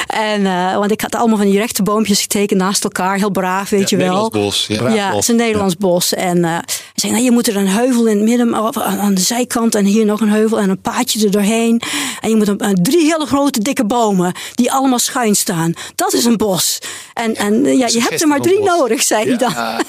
[0.07, 3.17] en, eh, want ik had allemaal van die rechte boompjes getekend naast elkaar.
[3.17, 4.29] Heel braaf, weet Ja, je wel.
[4.29, 4.89] Nederlands bos, ja.
[4.93, 6.13] Ja, het is een Nederlands bos.
[6.13, 6.63] En eh, hij
[6.95, 9.85] zei, nou, je moet er een heuvel in het midden, of aan de zijkant en
[9.85, 11.81] hier nog een heuvel en een paadje er doorheen.
[12.21, 15.73] En je moet een, drie hele grote dikke bomen die allemaal schuin staan.
[15.95, 16.79] Dat is een bos.
[17.13, 19.53] En, en eh, ja, je hebt er maar drie nodig, zei hij dan.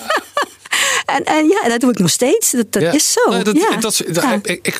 [1.16, 2.50] En, en ja, dat doe ik nog steeds.
[2.50, 2.92] Dat, dat Ja.
[2.92, 3.42] is zo.
[3.42, 3.76] Dat, ja.
[3.76, 4.34] dat, Ja.
[4.42, 4.78] ik, ik,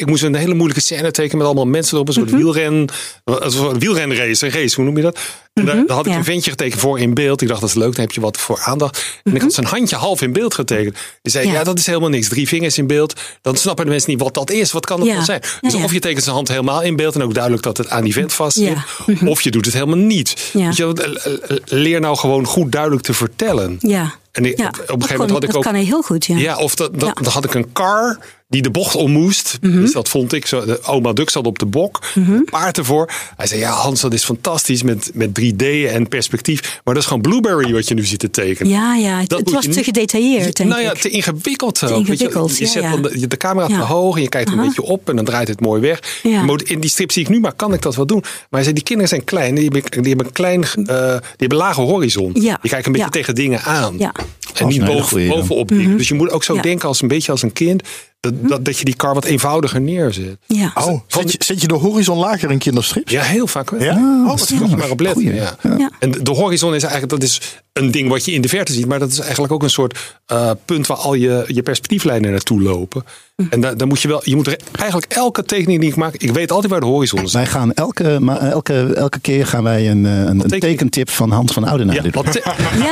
[0.00, 2.36] ik moest een hele moeilijke scène tekenen met allemaal mensen op een soort Mhm.
[2.36, 2.88] wielren.
[3.24, 5.18] Een soort wielrenrace, een race, hoe noem je dat?
[5.54, 6.10] En daar, daar had ik Mhm.
[6.12, 6.16] ja.
[6.18, 7.42] een ventje getekend voor in beeld.
[7.42, 9.20] Ik dacht, dat is leuk, dan heb je wat voor aandacht.
[9.24, 10.96] En ik had zijn handje half in beeld getekend.
[11.22, 11.50] Die zei, ja.
[11.50, 11.58] Mhm.
[11.58, 11.64] Ja.
[11.64, 12.28] dat is helemaal niks.
[12.28, 13.20] Drie vingers in beeld.
[13.42, 14.72] Dan snappen de mensen niet wat dat is.
[14.72, 15.14] Wat kan dat Ja.
[15.14, 15.40] dan zijn?
[15.60, 18.04] Dus of je tekent zijn hand helemaal in beeld en ook duidelijk dat het aan
[18.04, 18.76] die vent vast zit.
[19.06, 19.28] Mhm.
[19.28, 20.50] Of je doet het helemaal niet.
[20.52, 23.76] Je leer nou gewoon goed duidelijk te vertellen.
[23.80, 24.20] ja.
[24.32, 24.66] En ik- ja.
[24.66, 26.36] op een dat gegeven kan, moment had ik dat ook kan hij heel goed, ja.
[26.36, 27.22] ja, of dat, dat, Ja.
[27.22, 28.18] dan had ik een kar
[28.52, 29.58] die de bocht om moest.
[29.60, 29.80] Mhm.
[29.80, 30.64] Dus dat vond ik zo.
[30.64, 33.10] De oma Duk zat op de bok, een paard ervoor.
[33.36, 36.80] Hij zei: Ja, Hans, dat is fantastisch met, met 3D en perspectief.
[36.84, 38.72] Maar dat is gewoon Blueberry wat je nu ziet te tekenen.
[38.72, 39.18] Ja, ja.
[39.20, 41.74] Het, Dat het was je te gedetailleerd, denk nou ja, te ingewikkeld.
[41.78, 42.12] Te ook, weet je.
[42.12, 42.90] ingewikkeld, Je, ja, zet ja.
[42.90, 43.78] dan de, de camera Ja.
[43.78, 44.68] te hoog en je kijkt er een Aha.
[44.68, 46.20] beetje op en dan draait het mooi weg.
[46.22, 46.30] Ja.
[46.40, 48.20] Je moet- In die strip zie ik nu, maar kan ik dat wel doen?
[48.20, 49.54] Maar hij zei, die kinderen zijn klein.
[49.54, 52.30] Die hebben, die hebben een klein, eh, die hebben een lage horizon.
[52.34, 52.58] Ja.
[52.62, 53.12] Je kijkt een beetje Ja.
[53.12, 53.94] tegen dingen aan.
[53.98, 54.12] Ja.
[54.54, 55.96] En niet boven, bovenop dingen.
[55.96, 56.52] Dus je moet ook zo Mhm.
[56.52, 56.58] Ja.
[56.60, 56.68] Mhm.
[56.68, 57.82] denken als een beetje als een kind.
[58.22, 60.36] Dat, dat, dat je die kar wat eenvoudiger neerzet.
[60.46, 60.72] Ja.
[60.74, 63.12] Oh, zet je, zet je de horizon lager in kinderstrips?
[63.12, 63.82] Ja, heel vaak wel.
[63.82, 64.24] Ja?
[64.26, 65.34] Oh, dat moet je maar op letten.
[65.34, 65.56] Ja.
[65.98, 68.86] En de horizon is eigenlijk dat is een ding wat je in de verte ziet.
[68.86, 72.62] Maar dat is eigenlijk ook een soort eh, punt waar al je, je perspectieflijnen naartoe
[72.62, 73.04] lopen.
[73.36, 73.48] Mhm.
[73.50, 76.14] En daar, daar moet je wel, je moet er eigenlijk elke tekening die ik maak,
[76.14, 77.32] ik weet altijd waar de horizon is.
[77.32, 81.30] Wij gaan elke, elke, elke keer gaan wij een, eh, een, een teken- tekentip van
[81.30, 82.12] Hans van Oudenaar Ja, doen.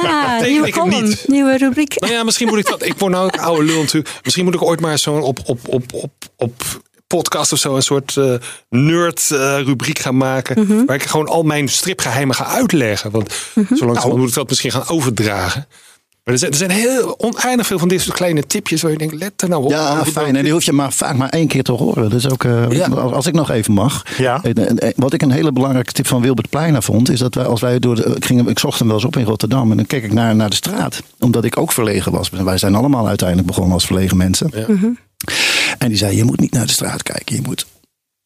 [0.03, 1.24] Ja, nieuwe ik hem column, niet.
[1.28, 2.01] nieuwe rubriek.
[2.01, 2.85] Nou ja, misschien moet ik dat.
[2.85, 4.18] Ik word nou ook oude lul natuurlijk.
[4.22, 6.53] Misschien moet ik ooit maar zo'n op, op, op, op, op
[7.16, 8.34] podcast of zo een soort eh,
[8.68, 10.62] nerd eh, rubriek gaan maken.
[10.66, 10.84] Mhm.
[10.84, 13.11] Waar ik gewoon al mijn stripgeheimen ga uitleggen.
[13.11, 13.34] Want
[13.74, 14.18] zolang Nou.
[14.18, 15.66] moet ik dat misschien gaan overdragen.
[16.24, 18.98] Maar er zijn, er zijn heel oneindig veel van dit soort kleine tipjes waar je
[18.98, 19.70] denkt, let er nou op.
[19.70, 20.36] Ja, fijn.
[20.36, 22.11] En die hoef je maar vaak maar één keer te horen.
[22.11, 22.86] Dus ook, eh, Ja.
[22.86, 24.02] als, als ik nog even mag.
[24.18, 24.42] Ja.
[24.96, 27.78] Wat ik een hele belangrijke tip van Wilbert Pleiner vond, is dat wij als wij
[27.78, 28.02] door de.
[28.16, 30.36] Ik, ging, ik zocht hem wel eens op in Rotterdam en dan keek ik naar,
[30.36, 31.02] naar de straat.
[31.18, 32.30] Omdat ik ook verlegen was.
[32.30, 34.50] Wij zijn allemaal uiteindelijk begonnen als verlegen mensen.
[35.79, 37.37] En die zei: Je moet niet naar de straat kijken.
[37.37, 37.66] Je moet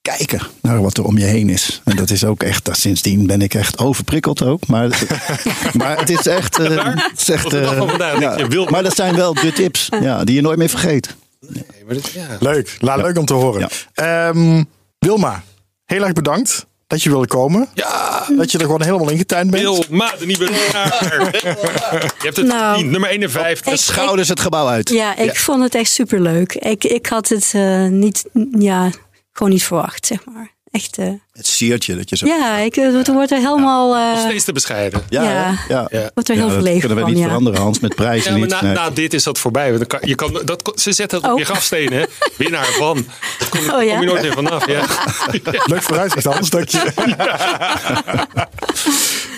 [0.03, 1.81] kijken naar wat er om je heen is.
[1.85, 4.67] En dat is ook echt, dat sindsdien ben ik echt overprikkeld ook.
[4.67, 4.89] Maar,
[5.79, 6.57] maar het is echt.
[6.57, 7.43] het is
[8.47, 8.71] Wilbert.
[8.71, 11.15] maar dat zijn wel de tips ja, die je nooit meer vergeet.
[11.49, 12.27] Nee, maar dit- ja.
[12.41, 12.77] Leuk.
[12.81, 13.69] La, Leuk om te horen.
[13.95, 14.63] Ehm,
[14.99, 15.43] Wilma,
[15.85, 17.69] heel erg bedankt dat je wilde komen.
[17.75, 19.63] Ja, Dat je er gewoon helemaal ingetuind bent.
[19.63, 20.99] Wilma, de nieuwe winnaar.
[22.19, 23.73] Je hebt het Nou, verdiend, nummer 51.
[23.73, 24.89] ik- Schouders het gebouw uit.
[24.89, 26.55] Ja, ik vond het echt superleuk.
[26.55, 28.25] Ik, ik had het eh, niet,
[28.59, 28.91] ja,
[29.33, 30.53] gewoon niet verwacht, zeg maar.
[30.75, 32.27] Echt, eh, Het siertje dat je zo.
[32.27, 35.03] ja, ik, eh, het wordt er helemaal, eh, Steeds te bescheiden.
[35.09, 35.31] Ja, Ja.
[35.31, 35.57] ja.
[35.69, 35.87] ja.
[35.91, 36.11] Ja.
[36.15, 37.25] wordt er heel dat verlegen kunnen we niet ja.
[37.25, 38.61] veranderen, Hans, met prijzen Ja, maar niet.
[38.61, 38.75] na, Nee.
[38.75, 39.67] na dit is dat voorbij.
[39.73, 41.39] Want dan kan, je kan, dat, ze zetten het op Oh.
[41.39, 41.99] je grafstenen.
[41.99, 42.05] Hè?
[42.37, 43.07] Winnaar van.
[43.39, 43.93] Daar kom, Oh, ja?
[43.93, 44.67] kom je nooit meer vanaf.
[44.67, 44.85] Ja.
[45.65, 46.51] Leuk vooruitzicht, Hans.
[46.51, 46.93] Dank je.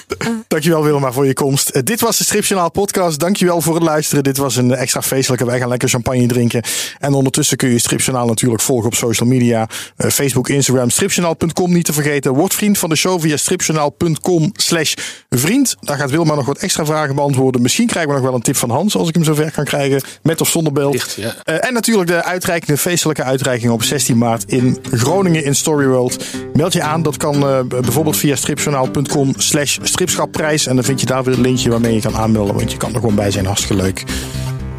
[0.49, 1.69] Dankjewel Wilma voor je komst.
[1.69, 3.19] Eh, dit was de Stripjournaal podcast.
[3.19, 4.25] Dankjewel voor het luisteren.
[4.25, 5.47] Dit was een extra feestelijke.
[5.47, 6.63] Wij gaan lekker champagne drinken.
[6.99, 9.69] En ondertussen kun je Stripjournaal natuurlijk volgen op social media.
[9.97, 12.35] Eh, Facebook, Instagram, stripjournaal.com niet te vergeten.
[12.35, 14.95] Word vriend van de show via stripjournaal.com slash
[15.31, 15.77] vriend.
[15.81, 17.63] Daar gaat Wilma nog wat extra vragen beantwoorden.
[17.63, 20.03] Misschien krijgen we nog wel een tip van Hans als ik hem zover kan krijgen.
[20.23, 21.15] Met of zonder beeld.
[21.17, 21.35] Ja.
[21.45, 26.25] Eh, en natuurlijk de uitreiking, de feestelijke uitreiking op 16 maart in Groningen in Storyworld.
[26.55, 30.67] Meld je aan, dat kan eh, bijvoorbeeld via stripjournaal.com slash stripschapprijs.
[30.67, 32.95] En dan vind je daar weer een linkje waarmee je kan aanmelden, want je kan
[32.95, 33.47] er gewoon bij zijn.
[33.47, 34.05] Hartstikke leuk.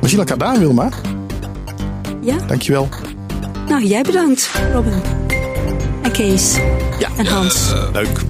[0.02, 0.90] We zien elkaar daar, Wilma.
[2.22, 2.90] Ja, Dankjewel.
[3.68, 5.02] nou jij bedankt, Robin.
[6.02, 6.56] En Kees.
[7.00, 7.10] Ja.
[7.18, 7.74] En Hans.
[7.94, 8.22] Leuk.